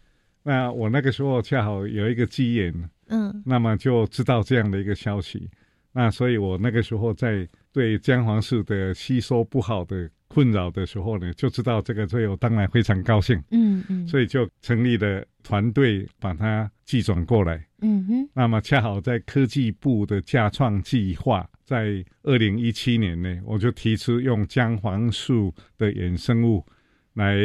[0.42, 5.48] 那我那个时候恰好有一个机缘，嗯，那么就知道这样的一个消息。
[5.94, 13.41] 那所以我那个时候在对姜黄素的吸收不好的困扰的时候呢，就知道这个，所以我当然非常高兴。
[13.52, 17.64] 嗯嗯，所以就成立了团队，把它寄转过来。
[17.82, 26.66] 嗯哼，那么恰好在科技部的架创计划，在二零一七年呢，我就提出用姜黄素的衍生物
[27.14, 27.38] 来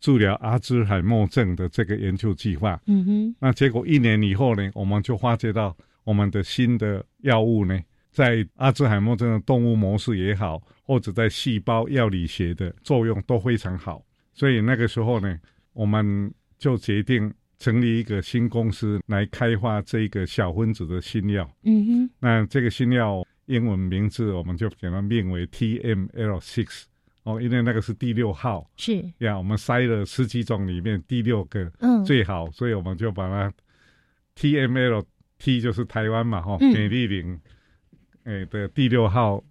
[0.00, 2.80] 治疗阿兹海默症的这个研究计划。
[2.86, 5.76] 嗯哼，那结果一年以后呢，我们就发觉到
[6.06, 7.76] 我们的新的药物呢，
[8.12, 14.00] 在阿兹海默症的动物模式也好，或者在细胞药理学的作用都非常好。
[14.32, 15.36] 所以那个时候呢，
[15.72, 21.50] 我们就决定成立一个新公司来开发这个小分子的新药。
[21.64, 26.84] 嗯哼，那这个新药英文名字我们就给它命为 TML six
[27.24, 28.70] 哦，因为那个是第六号。
[28.76, 33.52] 是呀，我们筛了十几种里面第六个嗯最好，所以我们就把它
[34.38, 35.04] TML
[35.38, 36.72] T 就是台湾嘛哈，嗯。
[36.72, 37.38] 美丽林
[38.24, 39.42] 哎的第六号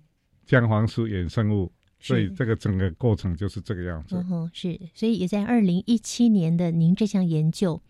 [0.46, 4.16] 姜黄素衍生物，所以这个整个过程就是这个样子。
[4.16, 7.82] 嗯哼，是，所以也在二零一七年的您这项研究，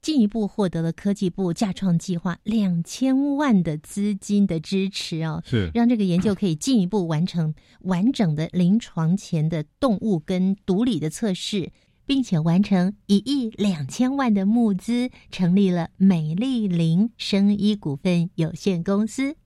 [0.00, 5.70] 进一步获得了科技部架创计划两千万的资金的支持哦，是。
[5.74, 11.70] 让这个研究可以进一步完成完整的临床前的动物跟毒理的测试，
[12.10, 19.36] 并且完成一亿两千万的募资，成立了美丽林生医股份有限公司。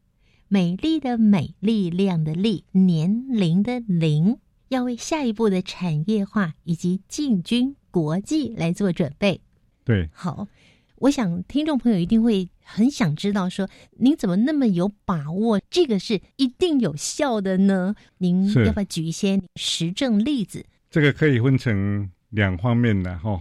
[0.49, 4.39] 美丽的美，力量的力，年龄的龄，
[4.71, 9.43] 要为下一步的产业化以及进军国际来做准备。
[9.85, 10.49] 对，好，
[11.01, 17.95] 我想听众朋友一定会很想知道说，您怎么那么有把握，这个是一定有效的呢？
[18.17, 20.65] 您要不要举一些实证例子？
[20.91, 23.41] 这个可以分成两方面的哈，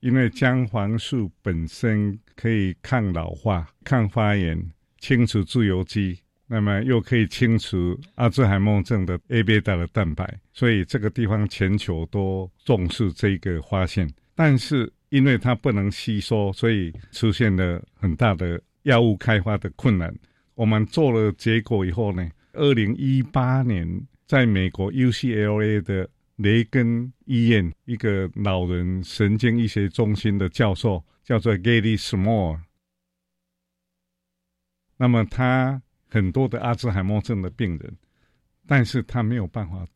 [0.00, 4.62] 因为姜黄素本身可以抗老化、抗发炎、
[4.98, 14.08] 清除自由基，那么又可以清除阿兹海默症的 A 贝塔的蛋白，所以这个地方全球都重视这个发现。
[14.34, 20.14] 但是因为它不能吸收，所以出现了很大的药物开发的困难。
[20.54, 23.88] 我们做了结果以后呢，二零一八年
[24.26, 32.60] 在美国 UCLA 的雷根医院一个老人神经医学中心的教授叫做 Gary Small，
[34.96, 37.96] 那么他很多的阿兹海默症的病人，
[38.66, 39.86] 但是他没有办法，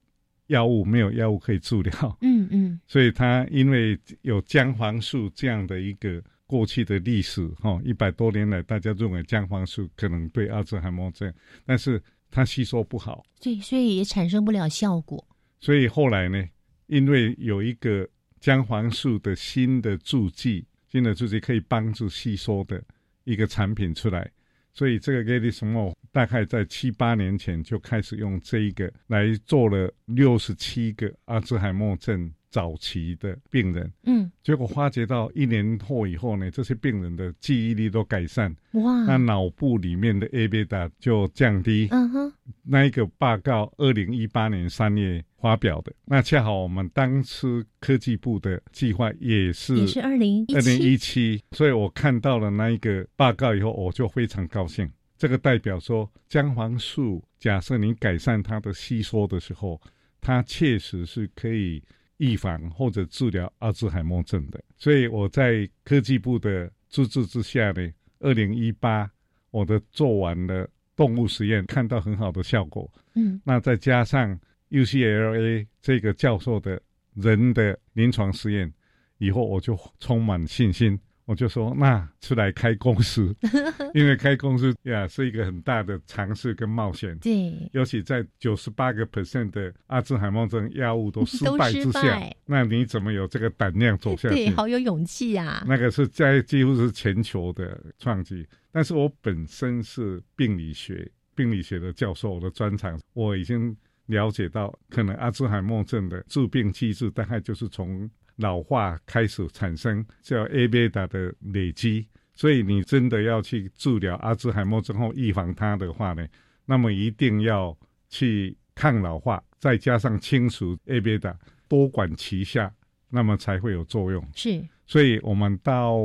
[0.47, 11.33] 药物没有药物可以治疗，嗯嗯，所以他因为有姜黄素这样的一个过去的历史，哈，一百多年来大家认为姜黄素可能对阿兹海默症，
[11.67, 15.28] 但是它吸收不好，对，所以也产生不了效果。
[15.61, 16.45] 所以后来呢，
[16.87, 18.09] 因为有一个
[18.41, 22.83] 姜黄素的新的助剂，新的助剂可以帮助吸收的
[23.25, 24.31] 一个产品出来，
[24.73, 42.33] 所以这个 g a l i s m o 大概在七八年前就开始用这一个来做了六十七个阿兹海默症早期的病人，嗯，结果发觉到一年后以后呢，这些病人的记忆力都改善，哇，那脑部里面的 A 贝塔就降低，嗯哼，
[42.63, 45.93] 那一个报告，二零一八年三月发表的。
[46.05, 54.91] 那恰好我们当时科技部的计划也是也是二零二零一七，所以我看到了那一个报告以后，我就非常高兴。
[55.19, 59.81] 这个代表说，姜黄素假设你改善它的吸收的时候，
[60.21, 61.83] 它确实是可以
[62.19, 64.63] 预防或者治疗阿兹海默症的。
[64.77, 69.11] 所以我在科技部的资助之下呢，二零一八
[69.51, 72.89] 我的做完了动物实验，看到很好的效果。
[73.15, 74.39] 嗯，那再加上
[74.71, 76.81] UCLA 这个教授的
[77.15, 78.73] 人的临床实验，
[79.19, 80.99] 以后我就充满信心。
[81.29, 83.37] 我就说，那出来开公司，
[83.93, 87.19] 因为开公司呀是一个很大的尝试跟冒险。
[87.19, 94.35] 对，尤其在九十八个 percent 的阿兹海默症药物都失败之下，那你怎么有这个胆量走下去？
[94.37, 95.63] 对，好有勇气啊！
[95.69, 98.49] 那个是在几乎是全球的创举。
[98.73, 103.77] 但是我本身是病理学，病理学的教授，我的专长我已经
[104.07, 108.09] 了解到，可能阿兹海默症的致病机制大概就是从
[108.39, 112.09] 老化开始产生，叫 A 贝塔的累积。
[112.35, 116.27] 所以你真的要去治疗阿兹海默症后预防它的话呢，
[116.65, 117.77] 那么一定要
[118.09, 121.37] 去抗老化，再加上清除 A 贝塔，
[121.67, 122.73] 多管齐下，
[123.11, 124.25] 那么才会有作用。
[124.37, 125.97] 是，所以我们到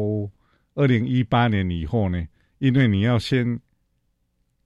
[0.74, 2.28] 二零一八年以后呢，
[2.58, 3.60] 因为你要先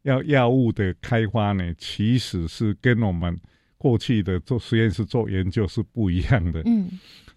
[0.04, 3.38] 要药物的开发呢，其实是跟我们
[3.78, 6.62] 过去的做实验室做研究是不一样的。
[6.66, 6.90] 嗯，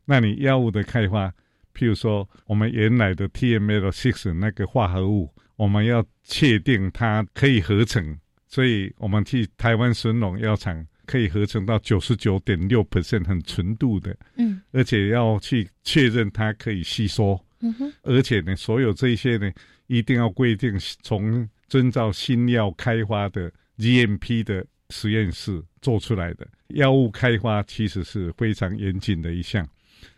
[0.05, 1.29] 那你药物的开发，
[1.75, 8.19] 譬如说我们原来的 TML six 那个化合物，我们要确定它可以合成，
[8.49, 19.51] 所以我们去台湾神农药厂可以合成到九十九点六 percent 很纯度的，嗯，而且要去确认它可以吸收，嗯哼，而且呢，所有这些呢，
[19.89, 29.67] 一定要规定从遵照新药开发的 GMP 的实验室做出来的药物开发，其实是非常严谨的一项。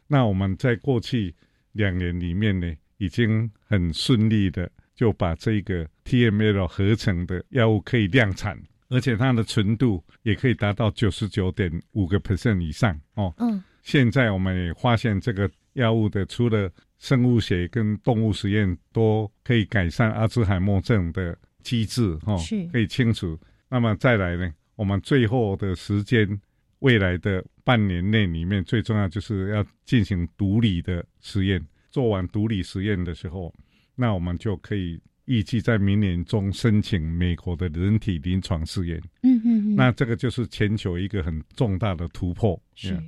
[0.06, 1.34] 那我们在过去
[1.72, 13.32] 两年里面呢，已经很顺利的就把这个 TML 合成的药物可以量产，而且它的纯度也可以达到九十九点五个 percent 以上哦。
[13.38, 22.38] 嗯，现在我们也发现这个药物的除了生物学跟动物实验都可以改善阿兹海默症的机制哦，
[22.70, 23.38] 可以清除。
[23.68, 26.40] 那么再来呢，我们最后的时间，
[26.80, 31.64] 未来的半年内里面，最重要就是要进行毒理的实验。
[31.90, 33.52] 做完毒理实验的时候，
[33.94, 38.98] 那我们就可以预计在明年中申请美国的人体临床试验。
[39.22, 42.58] 嗯嗯嗯，那这个就是全球一个很重大的突破。
[42.74, 42.98] 是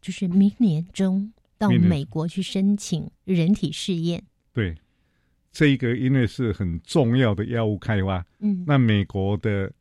[0.00, 4.22] 就是明年中到美国去申请人体试验。
[4.52, 4.74] 对，
[5.50, 9.72] 这一个因为是很重要的药物开发，嗯，那美国的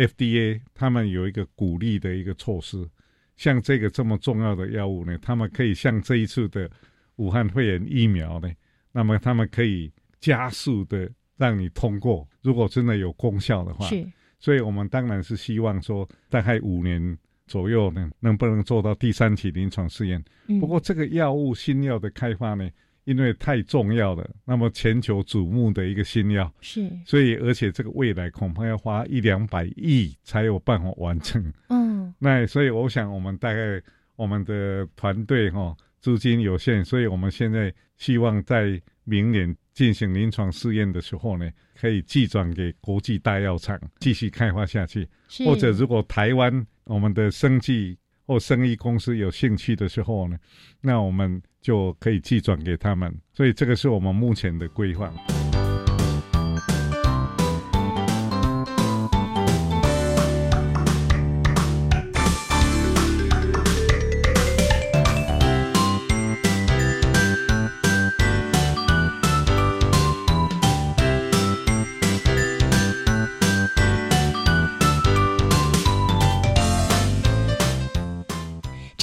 [0.00, 2.88] FDA 他们有一个鼓励的一个措施，
[3.36, 6.70] 像这个这么重要的药物呢，他们可以像这一次的
[7.16, 8.50] 武汉肺炎疫苗呢，
[8.92, 14.06] 那么他们可以加速的让你通过，如果真的有功效的话，是，
[14.38, 20.24] 所以我们当然是希望说，大概五年左右呢，能不能做到第三期临床试验？
[20.46, 20.58] 嗯。
[20.60, 22.70] 不过这个药物新药的开发呢，
[23.04, 31.42] 因为太重要了，那么全球瞩目的一个新药，是，所以而且这个未来恐怕要花一两百亿才有办法完成。
[31.68, 33.80] 嗯，那所以我想，我们大概
[34.16, 45.08] 我们的团队哈、资金有限，所以我们现在希望在明年进行临床试验的时候呢，可以寄转给国际大药厂继续开发下去。
[45.28, 47.96] 是或者如果台湾我们的生技
[48.30, 50.38] 或生意公司有兴趣的时候呢，
[50.80, 53.12] 那我们就可以寄转给他们。
[53.32, 55.12] 所以这个是我们目前的规划。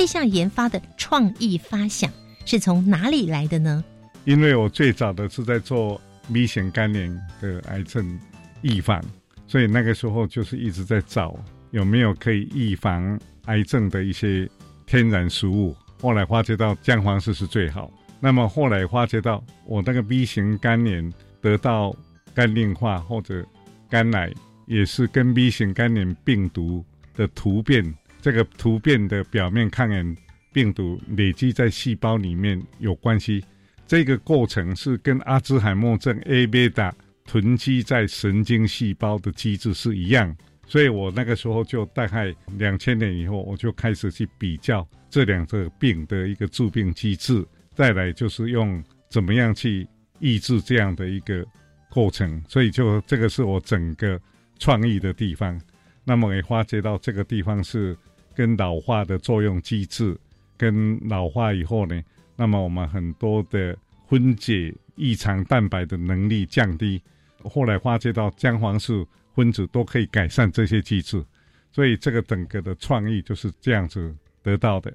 [0.07, 2.09] 这项研发的创意发想
[2.45, 3.83] 是从哪里来的呢？
[4.23, 5.99] 因为我最早的是在做
[6.33, 8.17] B 型肝炎的癌症
[8.61, 9.03] 预防，
[9.47, 11.37] 所以那个时候就是一直在找
[11.71, 14.49] 有没有可以预防癌症的一些
[14.85, 15.75] 天然食物。
[16.01, 17.91] 后来发觉到姜黄素是最好。
[18.21, 21.93] 那么后来发觉到我那个 B 型肝炎得到
[22.33, 23.45] 肝硬化或者
[23.89, 24.31] 肝癌，
[24.67, 26.81] 也是跟 B 型肝炎病毒
[27.13, 27.93] 的突变，
[28.27, 30.17] 这个突变的表面抗原
[30.51, 33.41] 病毒累积在细胞里面有关系。
[33.85, 47.41] 这个过程是跟阿兹海默症 A 贝塔囤积在神经细胞的机制是一样，所以我那个时候就大概两千年以后，我就开始去比较这两个病的一个致病机制，
[47.75, 49.87] 再来就是用怎么样去
[50.19, 51.45] 抑制这样的一个
[51.89, 54.19] 过程，所以就这个是我整个
[54.59, 55.57] 创意的地方。
[56.03, 57.97] 那么也发觉到这个地方是
[58.37, 60.15] 跟老化的作用机制，
[60.55, 61.99] 跟老化以后呢，
[62.35, 63.75] 那么我们很多的
[64.07, 67.01] 分解异常蛋白的能力降低，
[67.43, 71.25] 后来发觉到姜黄素分子都可以改善这些机制，
[71.71, 74.93] 所以这个整个的创意就是这样子得到的。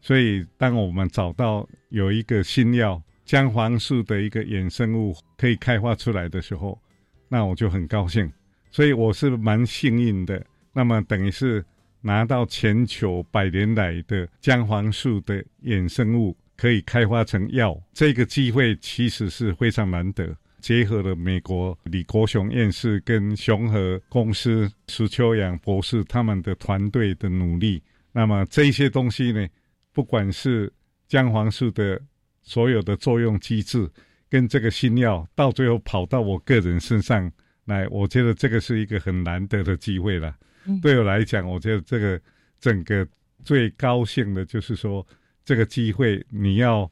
[0.00, 6.80] 所以当我们找到有一个新药姜黄素的一个衍生物可以开发出来的时候，
[7.28, 8.32] 那我就很高兴。
[8.70, 10.42] 所以我是蛮幸运的。
[10.72, 11.62] 那么等于是
[12.00, 20.36] 拿到全球百年来的姜黄素的衍生物可以开发成药，这个机会其实是非常难得。
[20.60, 27.80] 结合了美国李国雄院士跟雄和公司石秋阳博士他们的团队的努力，
[28.10, 29.46] 那么这些东西呢，
[29.92, 30.72] 不管是
[31.06, 32.00] 姜黄素的
[32.42, 33.88] 所有的作用机制，
[34.28, 37.30] 跟这个新药到最后跑到我个人身上
[37.66, 40.34] 来，我觉得这个是一个很难得的机会了。
[40.68, 42.20] 嗯对我来讲，我觉得这个
[42.60, 43.08] 整个
[43.44, 45.06] 最高兴的就是说，
[45.44, 46.90] 这个机会你要，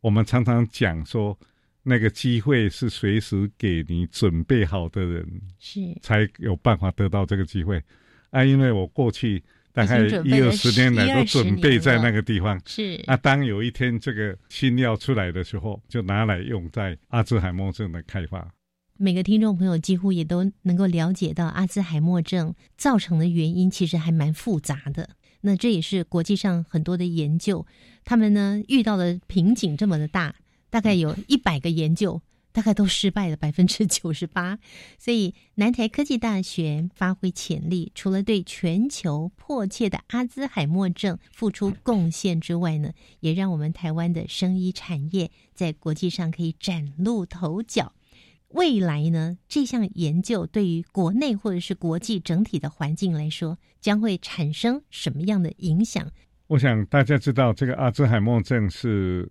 [0.00, 1.38] 我们常常讲说，
[1.82, 7.82] 那个机会是随时给你准备好的人，是才有办法得到这个机会。
[8.30, 9.42] 啊，因为我过去
[9.72, 18.50] 大概一二十年来都准备在那个地方，是啊，当有一天这个新药出来的时候，就拿来用在阿兹海默症的开发。
[18.98, 25.10] 每个听众朋友几乎也都能够了解到，阿兹海默症造成的原因其实还蛮复杂的。
[25.42, 27.66] 那这也是国际上很多的研究，
[28.04, 30.36] 他们呢遇到的瓶颈这么的大，
[30.70, 32.22] 大概有一百个研究，
[32.52, 34.58] 大概都失败了百分之九十八。
[34.98, 47.92] 所以南台科技大学发挥潜力，除了对全球迫切的阿兹海默症付出贡献之外呢，也让我们台湾的生医产业在国际上可以崭露头角。
[48.50, 56.08] 未来呢，这项研究对于国内或者是国际整体的环境来说，将会产生什么样的影响？
[56.46, 59.28] 我想大家知道，这个阿兹海默症是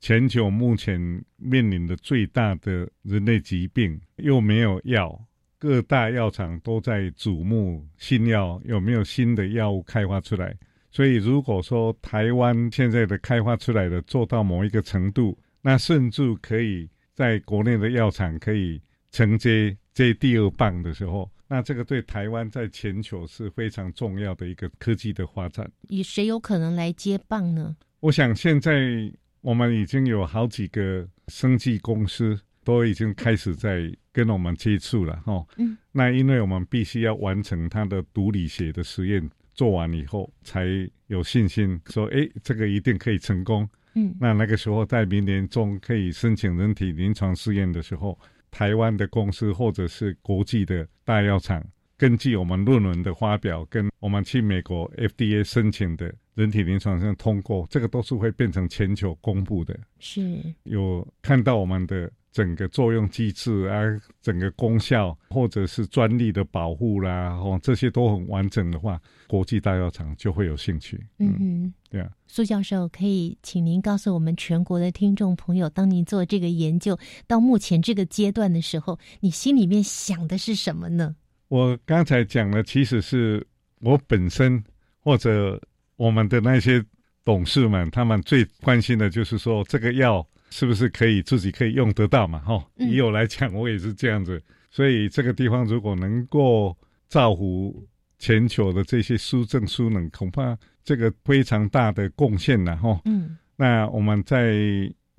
[0.00, 1.00] 全球目前
[1.36, 5.18] 面临的最大的人类疾病，又没有药，
[5.58, 10.54] 各大药厂都在瞩目新药有没有新的药物开发出来。
[10.90, 16.88] 所以，如果说台湾现在的开发出来的做到某一个程度，那甚至可以。
[17.18, 25.68] 在国内的药厂可以承接接第二棒的时候，那这个对台湾在全球是非常重要的一个科技的发展。
[25.88, 27.76] 以谁有可能来接棒呢？
[27.98, 35.44] 我想现在我们已经有好几个生技公司都已经开始在跟我们接触了，哈。
[35.56, 35.76] 嗯。
[35.90, 40.64] 那因为我们必须要完成它的毒理学的实验，做完以后才
[41.08, 43.68] 有信心说，哎，这个一定可以成功。
[43.94, 48.18] 嗯，那那个时候在明年中可以申请人体临床试验的时候，
[48.50, 51.64] 台湾的公司或者是国际的大药厂，
[51.96, 59.78] 根据我们论文的发表，跟我们去美国 FDA 申请的人体临床上通过，这个都是会变成全球公布的。
[59.98, 62.10] 是，有看到我们的。
[62.30, 63.82] 整个作用机制啊，
[64.20, 71.00] 整个功效，或者是专利的保护啦，哦，这些都很完整的话，国际大药厂就会有兴趣。
[71.18, 72.10] 嗯嗯，对啊。
[72.26, 81.16] 苏教授，可以请您告诉我们全国的听众朋友，当您做这个研究到目前这个阶段的时候，你心里面想的是什么呢？
[81.48, 83.44] 我刚才讲的，其实是
[83.80, 84.62] 我本身
[85.00, 85.60] 或者
[85.96, 86.84] 我们的那些
[87.24, 90.24] 董事们，他们最关心的就是说这个药。
[90.50, 92.38] 是不是可以自己可以用得到嘛？
[92.40, 94.42] 哈，以我来讲，我也是这样子。
[94.70, 96.76] 所以这个地方如果能够
[97.08, 97.86] 造福
[98.18, 103.00] 全球的这些输政输能，恐怕这个非常大的贡献了哈。
[103.04, 104.54] 嗯，那我们在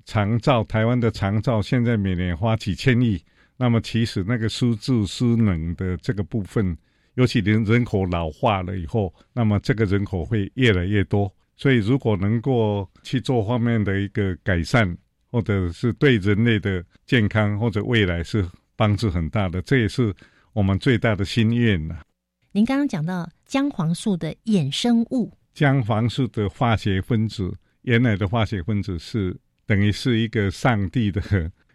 [0.04, 3.20] 长照台湾的长照，现在每年花几千亿。
[3.56, 6.76] 那么其实那个输字输能的这个部分，
[7.14, 11.32] 尤其人人口老化了以后，那么这个人口会越来越多。
[11.56, 14.96] 所以如果能够去做方面的一个改善。
[15.30, 20.14] 或者是对人类的健康或者未来是帮助很大的，这也是
[20.52, 22.00] 我们最大的心愿呐。
[22.52, 31.22] 您刚刚讲到姜黄素的衍生物，姜黄素的化学分子，原来的化学分子是等于是一个上帝的，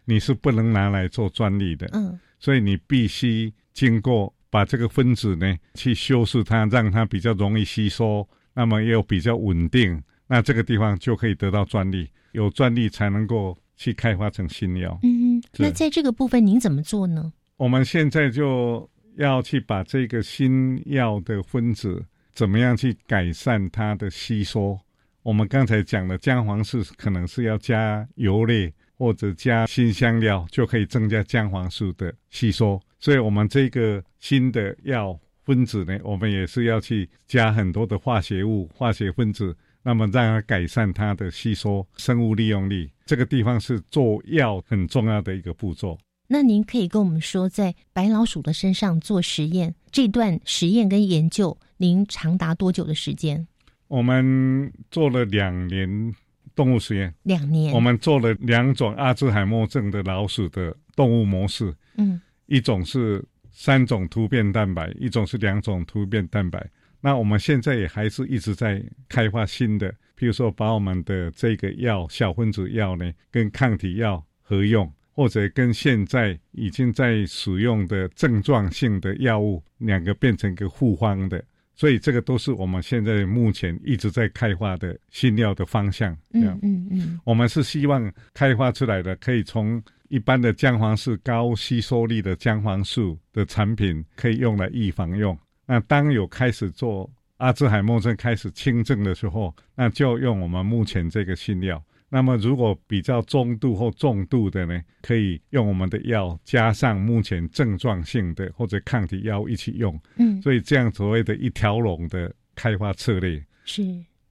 [0.04, 1.88] 你是不能拿来做专利的。
[1.94, 12.10] 嗯，所以你必须经过把这个分子呢去修饰它，让它比较容易吸收，那么又比较稳定，那这个地方就可以得到专利。
[12.32, 15.00] 有专利才能够去开发成新药。
[15.04, 17.32] 嗯，那在这个部分您怎么做呢？
[17.56, 22.04] 我们现在就要去把这个新药的分子
[22.34, 24.78] 怎么样去改善它的吸收。
[25.24, 32.78] 我们刚才讲的姜黄素可能是要加油类或者加新香料就可以增加姜黄素的吸收。
[33.00, 39.56] 所以，我们这个新的药分子呢，我们也是要去加很多的化学物、化学分子。
[39.88, 45.96] 那么，让它改善它的吸收、生物利用率，这个地方是做药很重要的一个步骤。
[46.28, 53.48] 那您可以跟我们说，在白老鼠的身上做实验，这段实验跟研究，您长达多久的时间？
[53.88, 56.16] 我们做了两年
[56.56, 57.72] 动物实验，两年。
[57.72, 66.68] 我们做了两种阿兹海默症的老鼠的动物模式，嗯，一种是三种突变蛋白，一种是两种突变蛋白。
[67.02, 81.44] 那我们现在也还是一直在开发新的，比如说把我们的这个药小分子药呢，跟抗体药合用，或者跟现在已经在使用的症状性的药物两个变成一个复方的，
[81.76, 86.12] 所以这个都是我们现在目前一直在开发的新药的方向。
[86.34, 95.38] 嗯嗯嗯，我们是希望开发出来的可以从一般的姜黄素高吸收力的姜黄素的产品，可以用来预防用。
[95.66, 101.84] 那当有开始做阿兹海默症开始轻症的时候，那就用我们目前这个新药。
[102.08, 110.00] 那么如果比较中度或重度的呢，可以用我们的药加上目前症状性的或者抗体药一起用。
[110.18, 113.84] 嗯，所以这样所谓的一条龙的开发策略是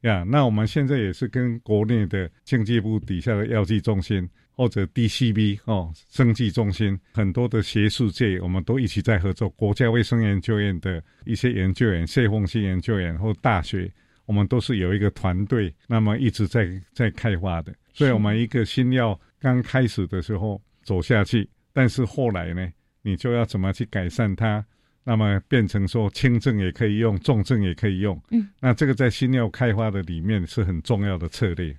[0.02, 0.24] 呀。
[0.26, 4.26] 那我们现在也是跟国内的经济部底下的药剂中心
[4.56, 9.48] 或者 DCB 哦，生技中心很多的学术界，我们都一起在合作。
[9.50, 13.90] 国家卫生研究院的一些研究员、谢凤新研究员或大学。
[14.26, 17.74] 我们都是有一个团队，那么一直在在开发的。
[17.92, 22.66] 所以，我们一个新药刚开始的时候走下去，但是后来呢，
[23.02, 24.64] 你就要怎么去改善它？
[25.04, 28.18] 那么变成说轻症也可以用，重症也可以用。
[28.30, 31.76] 嗯，那这个在新药开发的里面是很重要的策略。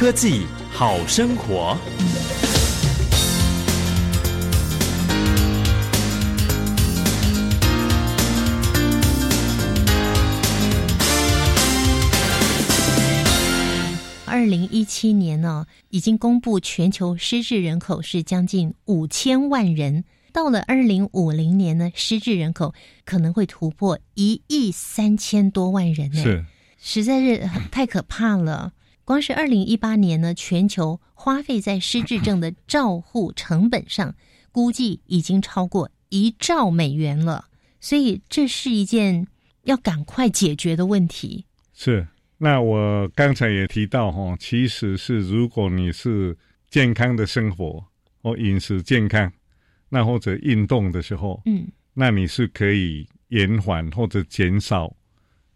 [0.00, 1.76] 科技好生活。
[14.24, 20.04] 二零一七年呢，已经公布全球失智人口是将近五千万人。
[20.32, 22.72] 到了二零五零年呢，失智人口
[23.04, 26.46] 可能会突破一亿三千多万人呢，是，
[26.78, 28.72] 实在是太可怕了。
[29.10, 34.14] 光是二零一八年呢，全球花费在失智症的照护成本上，
[34.52, 37.46] 估计已经超过一兆美元了。
[37.80, 39.26] 所以这是一件
[39.64, 41.44] 要赶快解决的问题。
[41.72, 42.06] 是。
[42.38, 46.38] 那我刚才也提到哈，其实是如果你是
[46.68, 47.84] 健康的生活
[48.22, 49.32] 或饮食健康，
[49.88, 54.94] 那或者运动的时候，嗯，那你是可以延缓或者减少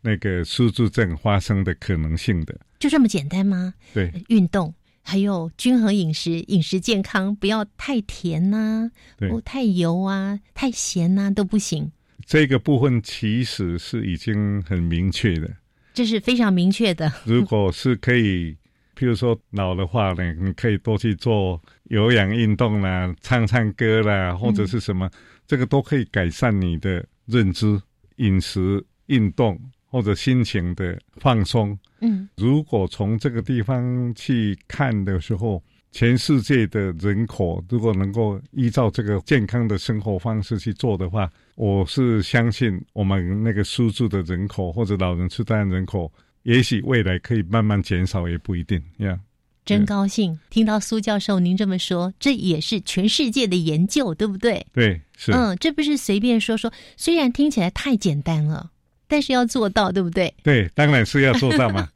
[0.04, 2.54] 那个失智症发生的可能性的。
[2.78, 3.72] 就这么简单吗？
[3.94, 11.90] 对，运动还有均衡饮食，饮食健康，不要太甜呐、不，太油啊，太咸呐、都不行。
[12.26, 15.50] 这个部分其实是已经很明确的。
[15.94, 17.10] 这是非常明确的。
[17.24, 18.52] 如果是可以，
[18.94, 25.10] 譬如说老的话呢，你可以多去做有氧运动啦，唱唱歌啦，或者是什么，
[25.46, 27.80] 这个都可以改善你的认知、
[28.16, 29.58] 饮食、运动
[29.94, 31.78] 或者心情的放松。
[32.00, 35.62] 嗯，如果从这个地方去看的时候。
[35.96, 48.82] 全世界的人口如果能够依照这个健康的生活方式去做的话，我是相信我们那个输入的人口或者老人痴呆人口，也许未来可以慢慢减少，也不一定。
[48.96, 49.16] 呀，
[49.64, 54.66] 真高兴听到苏教授您这么说，这也是全世界的研究，对不对？
[54.72, 55.30] 对，是。
[55.30, 58.72] 嗯，这不是随便说说，虽然听起来太简单了，
[59.14, 60.34] 但是要做到，对不对？
[60.42, 61.88] 对，当然是要做到嘛。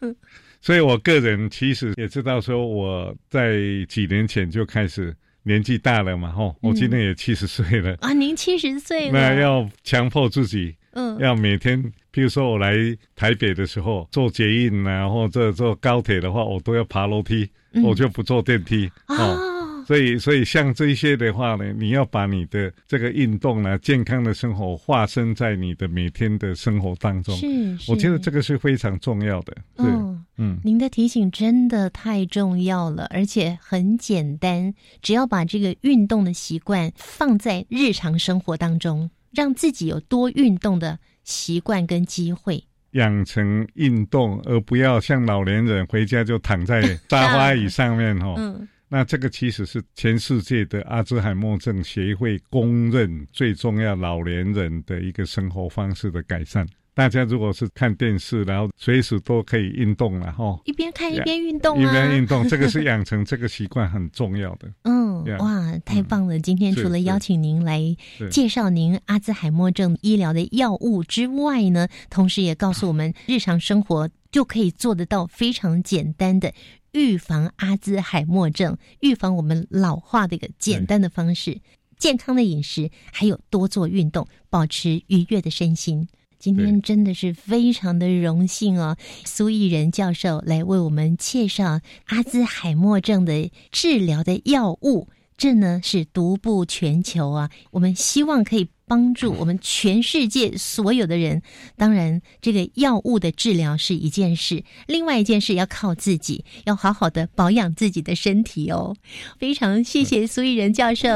[0.60, 3.56] 所以，我个人其实也知道，说我在
[3.88, 8.12] 几年前就开始年纪大了嘛，吼，我今年也七十岁了啊。
[8.12, 12.74] 您七十岁了，那要强迫自己，嗯，要每天，比如说我来
[13.14, 17.48] 台北的时候坐捷运啊，或者坐高铁的话，我都要爬楼梯，
[17.82, 19.55] 我就不坐电梯哦。
[19.86, 27.32] 所以，所以像这些的话呢，你要把你的这个运动呢、健康的生活化身在你的每天的生活当中。
[27.36, 27.46] 是，
[27.88, 29.56] 我觉得这个是非常重要的。
[29.76, 48.34] 嗯嗯，您的提醒真的太重要了，而且很简单，只要把这个运动的习惯放在日常生活当中，让自己有多运动的习惯跟机会，养成运动，而不要像老年人回家就躺在 沙发椅上面哈。
[48.36, 48.66] 嗯。
[48.88, 56.66] 那这个其实是全世界的阿兹海默症协会公认最重要老年人的一个生活方式的改善。
[56.94, 64.72] 大家如果是看电视，然后随时都可以运动了哈，一边看一边运动，一边运动，这个是养成这个习惯很重要的。
[64.84, 66.38] 嗯，哇，太棒了！
[66.38, 67.94] 今天除了邀请您来
[68.30, 76.54] 介绍您阿兹海默症医疗的药物之外呢，同时也告诉我们日常生活就可以做得到非常简单的。
[76.96, 81.60] 预防阿兹海默症，预防我们老化的一个简单的方式，
[81.98, 86.08] 健康的饮食，还有多做运动，保持愉悦的身心。
[86.38, 97.50] 今天真的是非常的荣幸哦，苏益仁教授来为我们介绍阿兹海默症的治疗的药物，这呢是独步全球啊。
[97.72, 101.42] 我们希望可以帮助我们全世界所有的人。
[101.76, 108.94] 当然，这个药物的治疗是一件事，另外一件事要靠自己，要好好的保养自己的身体哦。
[109.38, 111.08] 非常谢谢苏益仁教授。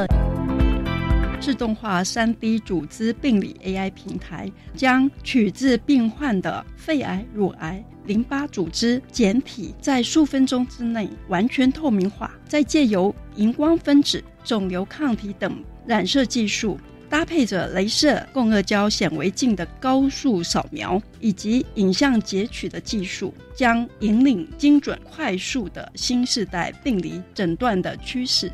[1.41, 16.79] 自动化三 D 组织病理 AI 平台，将取自病患的肺癌、乳癌、淋巴组织简体，在数分钟之内完全透明化，再借由荧光分子、肿瘤抗体等染色技术，
[17.11, 28.51] 搭配着镭射共轭胶显微镜的高速扫描以及影像截取的技术，将引领精准快速的新时代病理诊断的趋势。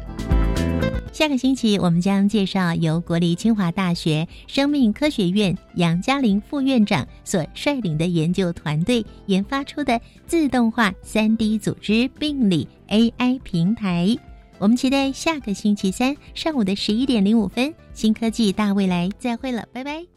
[1.13, 14.17] 下个星期，我们将介绍由国立清华大学生命科学院杨嘉玲副院长所率领的研究团队研发出的自动化三 D 组织病理 AI 平台。
[14.59, 20.16] 我们期待下个星期三上午的十一点零五分，新科技大未来，再会了，拜拜。